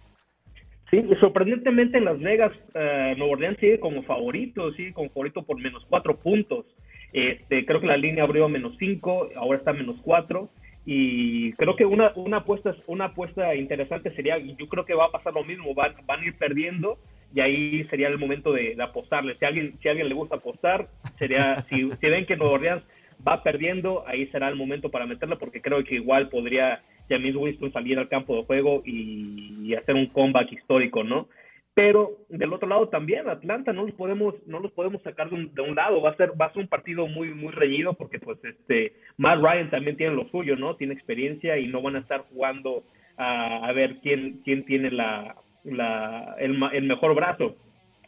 Sí, 0.92 1.02
sorprendentemente 1.18 1.98
en 1.98 2.04
Las 2.04 2.20
Vegas, 2.20 2.52
eh, 2.74 3.14
Nuevo 3.18 3.33
Orleans 3.33 3.59
sigue 3.59 3.80
como 3.80 4.04
favorito, 4.04 4.72
sigue 4.74 4.92
como 4.92 5.09
favorito 5.09 5.42
por 5.42 5.61
menos 5.61 5.85
cuatro 5.88 6.16
puntos. 6.16 6.64
Este, 7.12 7.66
creo 7.66 7.80
que 7.80 7.88
la 7.88 7.96
línea 7.96 8.22
abrió 8.22 8.44
a 8.44 8.48
menos 8.48 8.76
cinco, 8.78 9.30
ahora 9.35 9.59
está 9.59 9.72
a 9.72 9.74
menos 9.74 9.96
cuatro 10.04 10.50
y 10.87 11.53
creo 11.55 11.77
que 11.77 11.87
una, 11.87 12.12
una, 12.14 12.38
apuesta, 12.38 12.75
una 12.87 13.07
apuesta 13.07 13.55
interesante 13.55 14.14
sería, 14.14 14.38
yo 14.38 14.68
creo 14.68 14.85
que 14.85 14.94
va 14.94 15.07
a 15.07 15.12
pasar 15.12 15.33
lo 15.33 15.44
mismo, 15.44 15.75
van, 15.75 15.94
van 16.07 16.20
a 16.20 16.25
ir 16.25 16.37
perdiendo 16.37 16.99
y 17.35 17.40
ahí 17.40 17.85
sería 17.85 18.09
el 18.09 18.18
momento 18.18 18.53
de, 18.53 18.77
apostarle. 18.81 19.37
Si 19.38 19.44
a 19.44 19.49
alguien, 19.49 19.79
si 19.83 19.88
alguien 19.88 20.09
le 20.09 20.14
gusta 20.14 20.37
apostar, 20.37 20.88
sería, 21.18 21.57
si, 21.70 21.85
ven 21.85 22.27
que 22.27 22.37
Nueva 22.37 22.55
Orleans 22.55 22.83
va 23.27 23.42
perdiendo, 23.42 24.07
ahí 24.07 24.27
será 24.27 24.49
el 24.49 24.57
momento 24.57 24.90
para 24.90 25.07
meterla 25.07 25.37
porque 25.37 25.62
creo 25.62 25.83
que 25.83 25.97
igual 25.97 26.29
podría 26.29 26.83
James 27.09 27.35
Winston 27.35 27.73
salir 27.73 27.99
al 27.99 28.09
campo 28.09 28.37
de 28.37 28.44
juego 28.44 28.83
y 28.85 29.75
hacer 29.75 29.94
un 29.94 30.07
comeback 30.07 30.53
histórico, 30.53 31.03
¿no? 31.03 31.29
Pero 31.74 32.18
del 32.28 32.52
otro 32.52 32.68
lado 32.68 32.88
también 32.88 33.28
Atlanta 33.28 33.72
no 33.72 33.84
los 33.84 33.94
podemos 33.94 34.34
no 34.46 34.60
los 34.60 34.70
podemos 34.72 35.02
sacar 35.02 35.28
de 35.28 35.62
un, 35.62 35.74
lado. 35.74 36.00
Va 36.00 36.10
a 36.10 36.16
ser 36.16 36.32
va 36.40 36.46
a 36.46 36.52
ser 36.52 36.62
un 36.62 36.68
partido 36.68 37.08
muy 37.08 37.34
muy 37.34 37.52
reñido 37.52 37.94
porque 37.94 38.20
pues 38.20 38.38
este 38.44 38.94
Matt 39.16 39.40
Ryan 39.42 39.70
también 39.70 39.96
tiene 39.96 40.14
lo 40.14 40.28
suyo 40.28 40.54
no 40.56 40.76
tiene 40.76 40.94
experiencia 40.94 41.58
y 41.58 41.66
no 41.66 41.82
van 41.82 41.96
a 41.96 42.00
estar 42.00 42.24
jugando 42.32 42.84
a, 43.16 43.70
ver 43.72 43.96
quién 44.02 44.40
quién 44.44 44.64
tiene 44.64 44.92
la, 44.92 45.37
la 45.64 46.37
el, 46.38 46.56
el, 46.72 46.84
mejor 46.84 47.14
brazo. 47.14 47.56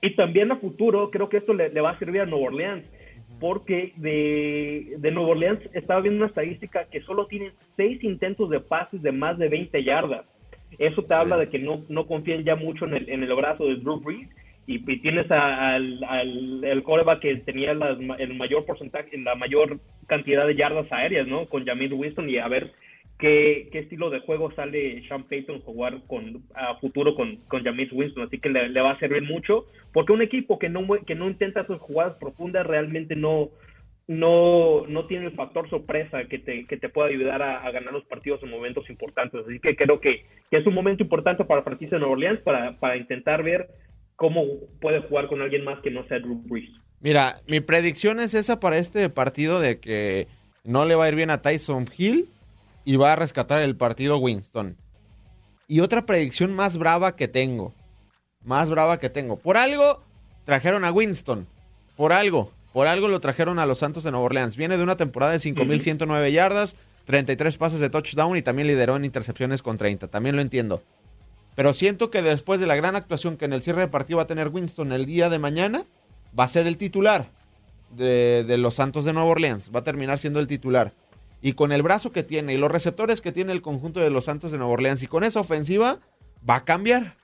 Y 0.00 0.14
también 0.14 0.52
a 0.52 0.57
futuro 0.57 1.11
creo 1.11 1.29
que 1.29 1.38
esto 1.38 1.52
le, 1.52 1.68
va 1.81 1.90
a 1.90 1.98
servir 1.98 2.20
a 2.20 2.26
Nueva 2.26 2.46
Orleans 2.46 2.85
porque 3.40 3.92
de, 3.96 4.94
de 4.98 5.11
Nueva 5.11 5.31
Orleans 5.31 5.61
estaba 5.72 6.00
viendo 6.00 6.18
una 6.18 6.29
estadística 6.29 6.85
que 6.85 7.02
solo 7.02 7.26
tiene 7.26 7.52
seis 7.76 8.02
intentos 8.05 8.48
de 8.48 8.61
pases 8.61 9.02
de 9.02 9.12
más 9.12 9.38
de 9.38 9.48
20 9.48 9.83
yardas 9.83 10.24
eso 10.79 11.02
te 11.02 11.14
habla 11.14 11.37
de 11.37 11.48
que 11.48 11.59
no, 11.59 11.85
no 11.88 12.07
confían 12.07 12.44
ya 12.44 12.57
mucho 12.57 12.87
en 12.87 12.94
el, 12.94 13.09
en 13.09 13.22
el 13.22 13.35
brazo 13.35 13.66
de 13.66 13.76
Drew 13.76 14.00
Brees 14.00 14.29
y, 14.66 14.81
tienes 14.98 15.31
al, 15.31 16.02
al 16.05 16.64
el 16.64 16.83
coreback 16.83 17.20
que 17.20 17.37
tenía 17.37 17.70
el 17.70 18.35
mayor 18.35 18.64
porcentaje, 18.66 19.16
la 19.18 19.37
mayor 19.37 19.79
cantidad 20.07 20.46
de 20.46 20.57
yardas 20.57 20.90
aéreas, 20.90 21.26
¿no? 21.29 21.46
Con 21.46 21.64
James 21.64 21.92
Winston 21.92 22.29
y 22.29 22.38
a 22.38 22.48
ver 22.48 22.72
qué, 23.18 23.68
qué 23.70 23.81
estilo 23.81 24.11
de 24.11 24.20
juego 24.20 24.52
sale 24.52 25.07
Sean 25.07 25.24
Payton 25.24 25.61
jugar 25.61 26.00
con, 26.09 26.42
a 26.55 26.74
futuro 26.76 27.14
con, 27.14 27.37
con 27.48 27.62
James 27.62 27.92
Winston. 27.92 28.24
Así 28.24 28.38
que 28.38 28.48
le, 28.48 28.68
le, 28.68 28.81
va 28.81 28.92
a 28.92 28.98
servir 28.98 29.22
mucho 29.22 29.66
porque 29.92 30.12
un 30.12 30.22
equipo 30.22 30.59
que 30.59 30.68
no, 30.68 30.85
que 31.07 31.14
no 31.14 31.29
intenta 31.29 31.66
sus 31.66 31.79
jugadas 31.79 32.16
profundas 32.18 32.66
realmente 32.66 33.14
no, 33.14 33.50
no, 34.09 34.87
no 34.87 35.07
tiene 35.07 35.27
el 35.27 35.35
factor 35.35 35.69
sorpresa 35.69 36.25
que 36.29 36.38
te, 36.38 36.66
que 36.66 36.77
te 36.77 36.88
pueda 36.88 37.09
ayudar 37.09 37.42
a, 37.42 37.69
ganar 37.71 37.92
los 37.92 38.05
partidos 38.05 38.42
en 38.42 38.51
momentos 38.51 38.88
importantes. 38.88 39.42
Así 39.45 39.59
que 39.59 39.75
creo 39.77 40.01
que, 40.01 40.25
es 40.51 40.66
un 40.66 40.75
momento 40.75 41.03
importante 41.03 41.45
para 41.45 41.62
franquicia 41.62 41.97
de 41.97 42.01
Nueva 42.01 42.14
Orleans 42.14 42.40
para, 42.40 42.79
para, 42.79 42.97
intentar 42.97 43.42
ver 43.42 43.69
cómo 44.14 44.45
puede 44.81 45.01
jugar 45.03 45.27
con 45.27 45.42
alguien 45.42 45.64
más 45.64 45.81
que 45.81 45.90
no 45.90 46.07
sea 46.07 46.21
Drew 46.21 46.40
Brees. 46.45 46.71
Mira, 47.01 47.37
mi 47.47 47.61
predicción 47.61 48.21
es 48.21 48.35
esa 48.35 48.61
para 48.61 48.79
este 48.79 49.11
partido 49.11 49.61
de 49.61 49.81
que 49.81 50.29
no 50.64 50.85
le 50.85 50.95
va 50.95 51.05
a 51.05 51.09
ir 51.09 51.14
bien 51.14 51.31
a 51.31 51.42
Tyson 51.42 51.87
Hill 51.97 52.29
y 52.85 52.97
va 52.97 53.12
a 53.12 53.16
rescatar 53.16 53.62
el 53.62 53.77
partido 53.77 54.19
Winston. 54.19 54.77
Y 55.69 55.81
otra 55.81 56.07
predicción 56.07 56.55
más 56.55 56.79
brava 56.79 57.16
que 57.16 57.29
tengo. 57.29 57.75
Más 58.45 58.71
brava 58.71 58.99
que 58.99 59.11
tengo. 59.11 59.37
Por 59.37 59.57
algo 59.57 60.03
trajeron 60.45 60.85
a 60.85 60.92
Winston. 60.92 61.47
Por 61.97 62.12
algo. 62.12 62.53
Por 62.77 62.89
algo 62.89 63.09
lo 63.09 63.21
trajeron 63.21 63.59
a 63.59 63.65
los 63.65 63.79
Santos 63.79 64.05
de 64.05 64.11
Nueva 64.11 64.27
Orleans. 64.27 64.55
Viene 64.55 64.77
de 64.77 64.83
una 64.83 64.99
temporada 64.99 65.33
de 65.33 65.39
5.109 65.39 66.31
yardas, 66.31 66.77
33 67.07 67.57
pases 67.57 67.81
de 67.81 67.89
touchdown 67.89 68.37
y 68.37 68.43
también 68.43 68.69
lideró 68.69 68.97
en 68.97 69.07
intercepciones 69.07 69.62
con 69.62 69.79
30. 69.79 70.09
También 70.09 70.37
lo 70.37 70.43
entiendo. 70.43 70.83
Pero 71.55 71.73
siento 71.73 72.11
que 72.11 72.21
después 72.21 72.61
de 72.61 72.67
la 72.67 72.77
gran 72.77 72.95
actuación 72.95 73.39
que 73.39 73.47
en 73.47 73.55
el 73.55 73.62
cierre 73.62 73.81
de 73.81 73.89
partido 73.89 74.19
va 74.19 74.25
a 74.25 74.27
tener 74.27 74.49
Winston 74.49 74.93
el 74.93 75.07
día 75.07 75.31
de 75.31 75.39
mañana, 75.39 75.87
va 76.39 76.45
a 76.45 76.49
ser 76.49 76.67
el 76.67 76.77
titular 76.77 77.31
de, 77.97 78.45
de 78.47 78.59
los 78.59 78.75
Santos 78.75 79.07
de 79.07 79.15
Nueva 79.15 79.31
Orleans. 79.31 79.71
Va 79.75 79.81
a 79.81 79.83
terminar 79.83 80.19
siendo 80.19 80.39
el 80.39 80.47
titular. 80.47 80.93
Y 81.41 81.55
con 81.55 81.73
el 81.73 81.83
brazo 81.83 82.12
que 82.12 82.25
tiene 82.25 82.53
y 82.53 82.59
los 82.59 82.71
receptores 82.71 83.23
que 83.23 83.33
tiene 83.33 83.55
el 83.55 83.62
conjunto 83.62 84.01
de 84.01 84.11
los 84.11 84.27
Santos 84.27 84.53
de 84.53 84.59
Nueva 84.59 84.75
Orleans 84.75 85.03
y 85.03 85.07
con 85.07 85.25
esa 85.25 85.41
ofensiva, 85.41 85.99
va 86.47 86.57
a 86.57 86.65
cambiar. 86.67 87.17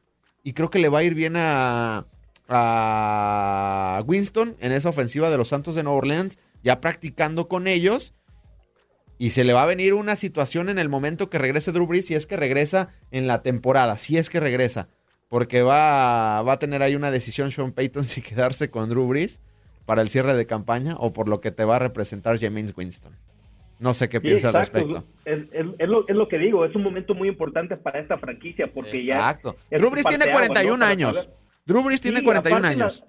Y 0.42 0.54
creo 0.54 0.70
que 0.70 0.78
le 0.78 0.88
va 0.88 1.00
a 1.00 1.02
ir 1.02 1.14
bien 1.14 1.34
a, 1.36 2.06
a 2.48 4.02
Winston 4.06 4.56
en 4.60 4.72
esa 4.72 4.88
ofensiva 4.88 5.30
de 5.30 5.38
los 5.38 5.48
Santos 5.48 5.74
de 5.74 5.82
Nueva 5.82 5.98
Orleans, 5.98 6.38
ya 6.62 6.80
practicando 6.80 7.48
con 7.48 7.66
ellos. 7.66 8.14
Y 9.18 9.30
se 9.30 9.44
le 9.44 9.52
va 9.52 9.62
a 9.62 9.66
venir 9.66 9.94
una 9.94 10.16
situación 10.16 10.68
en 10.68 10.78
el 10.78 10.88
momento 10.88 11.30
que 11.30 11.38
regrese 11.38 11.70
Drew 11.70 11.86
Brees, 11.86 12.06
si 12.06 12.14
es 12.14 12.26
que 12.26 12.36
regresa 12.36 12.88
en 13.10 13.26
la 13.26 13.42
temporada, 13.42 13.96
si 13.96 14.16
es 14.16 14.30
que 14.30 14.40
regresa. 14.40 14.88
Porque 15.28 15.62
va, 15.62 16.42
va 16.42 16.54
a 16.54 16.58
tener 16.58 16.82
ahí 16.82 16.96
una 16.96 17.10
decisión 17.10 17.52
Sean 17.52 17.72
Payton 17.72 18.04
si 18.04 18.22
quedarse 18.22 18.70
con 18.70 18.88
Drew 18.88 19.06
Brees 19.06 19.40
para 19.86 20.02
el 20.02 20.08
cierre 20.08 20.34
de 20.34 20.46
campaña 20.46 20.96
o 20.98 21.12
por 21.12 21.28
lo 21.28 21.40
que 21.40 21.52
te 21.52 21.64
va 21.64 21.76
a 21.76 21.78
representar 21.78 22.38
James 22.38 22.74
Winston. 22.76 23.16
No 23.78 23.94
sé 23.94 24.08
qué 24.08 24.20
piensa 24.20 24.48
al 24.48 24.54
respecto. 24.54 25.04
Es, 25.24 25.38
lo, 25.88 26.06
es, 26.06 26.14
lo, 26.14 26.28
que 26.28 26.38
digo, 26.38 26.64
es 26.64 26.74
un 26.76 26.84
momento 26.84 27.14
muy 27.14 27.28
importante 27.28 27.76
para 27.76 27.98
esta 27.98 28.16
franquicia 28.16 28.72
porque 28.72 29.04
ya... 29.04 29.40
Drew 29.70 29.90
Brees 29.90 30.06
tiene 30.06 30.30
41 30.30 30.84
años. 30.84 31.28
Drew 31.64 31.84
Brees 31.84 32.00
tiene 32.00 32.22
41 32.22 32.66
años. 32.66 33.04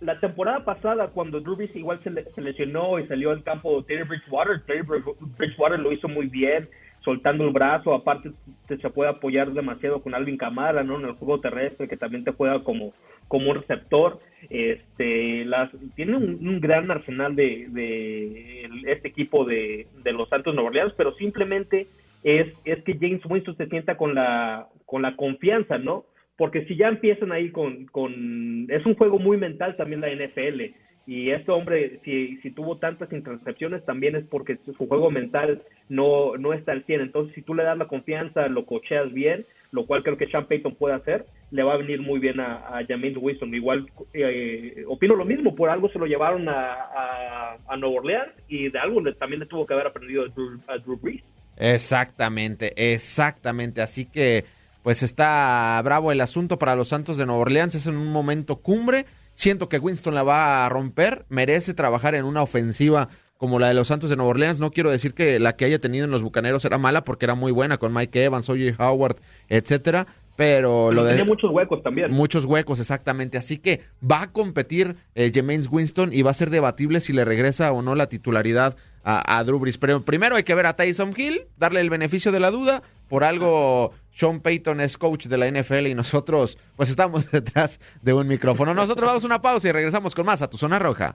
La, 0.00 0.20
temporada 0.20 0.64
pasada, 0.64 1.08
cuando 1.08 1.40
Drew 1.40 1.56
Brees 1.56 1.74
igual 1.74 2.00
se, 2.04 2.10
lesionó 2.40 2.98
y 2.98 3.06
salió 3.06 3.30
al 3.30 3.42
campo 3.42 3.82
Terry 3.84 4.04
Bridgewater, 4.04 4.62
Terry 4.64 4.82
Bridgewater 4.82 5.80
lo 5.80 5.92
hizo 5.92 6.06
muy 6.06 6.26
bien, 6.26 6.68
soltando 7.02 7.44
el 7.44 7.52
brazo, 7.52 7.94
aparte 7.94 8.30
se 8.68 8.90
puede 8.90 9.10
apoyar 9.10 9.52
demasiado 9.52 10.02
con 10.02 10.14
Alvin 10.14 10.36
Camara, 10.36 10.84
¿no? 10.84 10.98
En 11.00 11.06
el 11.06 11.12
juego 11.12 11.40
terrestre, 11.40 11.88
que 11.88 11.96
también 11.96 12.24
te 12.24 12.32
juega 12.32 12.62
como, 12.62 12.92
como 13.26 13.50
un 13.50 13.56
receptor. 13.56 14.20
Este, 14.50 15.44
las, 15.46 15.70
tiene 15.96 16.16
un, 16.16 16.60
gran 16.60 16.90
arsenal 16.90 17.34
de, 17.34 17.66
de, 17.70 18.68
este 18.86 19.08
equipo 19.08 19.44
de, 19.44 19.88
de 20.04 20.12
los 20.12 20.28
Santos 20.28 20.54
Nueva 20.54 20.68
Orleans, 20.68 20.94
pero 20.96 21.14
simplemente 21.14 21.88
es, 22.22 22.52
es 22.64 22.84
que 22.84 22.98
James 23.00 23.24
Winston 23.24 23.56
se 23.56 23.66
sienta 23.66 23.96
con 23.96 24.14
la, 24.14 24.68
con 24.86 25.02
la 25.02 25.16
confianza, 25.16 25.78
¿no? 25.78 26.04
Porque 26.38 26.64
si 26.66 26.76
ya 26.76 26.88
empiezan 26.88 27.32
ahí 27.32 27.50
con, 27.50 27.86
con, 27.86 28.66
es 28.70 28.86
un 28.86 28.94
juego 28.94 29.18
muy 29.18 29.36
mental 29.36 29.76
también 29.76 30.00
la 30.00 30.08
NFL, 30.08 30.72
y 31.04 31.30
este 31.30 31.50
hombre, 31.50 32.00
si, 32.04 32.36
si 32.42 32.50
tuvo 32.50 32.76
tantas 32.76 33.10
intercepciones, 33.12 33.84
también 33.84 34.14
es 34.14 34.24
porque 34.26 34.58
su 34.64 34.86
juego 34.86 35.10
mental 35.10 35.62
no, 35.88 36.36
no 36.36 36.52
está 36.52 36.72
al 36.72 36.84
100, 36.84 37.00
entonces 37.00 37.34
si 37.34 37.42
tú 37.42 37.54
le 37.54 37.64
das 37.64 37.76
la 37.76 37.88
confianza, 37.88 38.46
lo 38.48 38.66
cocheas 38.66 39.12
bien, 39.12 39.46
lo 39.72 39.86
cual 39.86 40.02
creo 40.02 40.16
que 40.16 40.28
Sean 40.28 40.46
Payton 40.46 40.76
puede 40.76 40.94
hacer, 40.94 41.26
le 41.50 41.62
va 41.62 41.74
a 41.74 41.78
venir 41.78 42.02
muy 42.02 42.20
bien 42.20 42.40
a, 42.40 42.78
a 42.78 42.84
James 42.86 43.16
Wilson. 43.16 43.54
Igual 43.54 43.90
eh, 44.12 44.84
opino 44.86 45.16
lo 45.16 45.24
mismo, 45.24 45.54
por 45.54 45.70
algo 45.70 45.88
se 45.88 45.98
lo 45.98 46.06
llevaron 46.06 46.48
a, 46.48 46.74
a, 46.74 47.58
a 47.66 47.76
Nueva 47.76 47.96
Orleans 47.96 48.32
y 48.46 48.68
de 48.68 48.78
algo 48.78 49.00
le, 49.00 49.14
también 49.14 49.40
le 49.40 49.46
tuvo 49.46 49.66
que 49.66 49.74
haber 49.74 49.86
aprendido 49.86 50.24
a 50.24 50.78
Drew 50.78 50.98
Brees. 50.98 51.22
Exactamente, 51.56 52.72
exactamente. 52.76 53.80
Así 53.80 54.10
que 54.10 54.44
pues 54.88 55.02
está 55.02 55.78
bravo 55.84 56.12
el 56.12 56.20
asunto 56.22 56.58
para 56.58 56.74
los 56.74 56.88
Santos 56.88 57.18
de 57.18 57.26
Nueva 57.26 57.42
Orleans, 57.42 57.74
es 57.74 57.86
en 57.86 57.98
un 57.98 58.10
momento 58.10 58.62
cumbre. 58.62 59.04
Siento 59.34 59.68
que 59.68 59.78
Winston 59.78 60.14
la 60.14 60.22
va 60.22 60.64
a 60.64 60.68
romper, 60.70 61.26
merece 61.28 61.74
trabajar 61.74 62.14
en 62.14 62.24
una 62.24 62.40
ofensiva 62.40 63.10
como 63.36 63.58
la 63.58 63.68
de 63.68 63.74
los 63.74 63.88
Santos 63.88 64.08
de 64.08 64.16
Nueva 64.16 64.30
Orleans. 64.30 64.60
No 64.60 64.70
quiero 64.70 64.90
decir 64.90 65.12
que 65.12 65.38
la 65.40 65.56
que 65.56 65.66
haya 65.66 65.78
tenido 65.78 66.06
en 66.06 66.10
los 66.10 66.22
Bucaneros 66.22 66.64
era 66.64 66.78
mala 66.78 67.04
porque 67.04 67.26
era 67.26 67.34
muy 67.34 67.52
buena 67.52 67.76
con 67.76 67.92
Mike 67.92 68.24
Evans, 68.24 68.48
Oye 68.48 68.74
Howard, 68.78 69.16
etcétera, 69.50 70.06
pero 70.36 70.90
lo 70.90 71.04
de 71.04 71.10
Tenía 71.10 71.26
muchos 71.26 71.50
huecos 71.50 71.82
también. 71.82 72.10
muchos 72.10 72.46
huecos 72.46 72.80
exactamente, 72.80 73.36
así 73.36 73.58
que 73.58 73.82
va 74.02 74.22
a 74.22 74.32
competir 74.32 74.96
eh, 75.14 75.30
Jameis 75.34 75.68
Winston 75.70 76.14
y 76.14 76.22
va 76.22 76.30
a 76.30 76.34
ser 76.34 76.48
debatible 76.48 77.02
si 77.02 77.12
le 77.12 77.26
regresa 77.26 77.72
o 77.72 77.82
no 77.82 77.94
la 77.94 78.08
titularidad 78.08 78.74
a, 79.04 79.42
Drew 79.44 79.58
Brees. 79.58 79.78
Pero 79.78 80.04
primero 80.04 80.36
hay 80.36 80.42
que 80.42 80.54
ver 80.54 80.66
a 80.66 80.76
Tyson 80.76 81.14
Hill, 81.16 81.46
darle 81.56 81.80
el 81.80 81.90
beneficio 81.90 82.32
de 82.32 82.40
la 82.40 82.50
duda. 82.50 82.82
Por 83.08 83.24
algo 83.24 83.92
Sean 84.10 84.40
Payton 84.40 84.80
es 84.80 84.98
coach 84.98 85.26
de 85.26 85.38
la 85.38 85.50
NFL 85.50 85.86
y 85.86 85.94
nosotros 85.94 86.58
pues 86.76 86.90
estamos 86.90 87.30
detrás 87.32 87.80
de 88.02 88.12
un 88.12 88.26
micrófono. 88.26 88.74
Nosotros 88.74 89.06
vamos 89.06 89.24
a 89.24 89.26
una 89.26 89.42
pausa 89.42 89.68
y 89.68 89.72
regresamos 89.72 90.14
con 90.14 90.26
más 90.26 90.42
a 90.42 90.50
tu 90.50 90.58
zona 90.58 90.78
roja. 90.78 91.14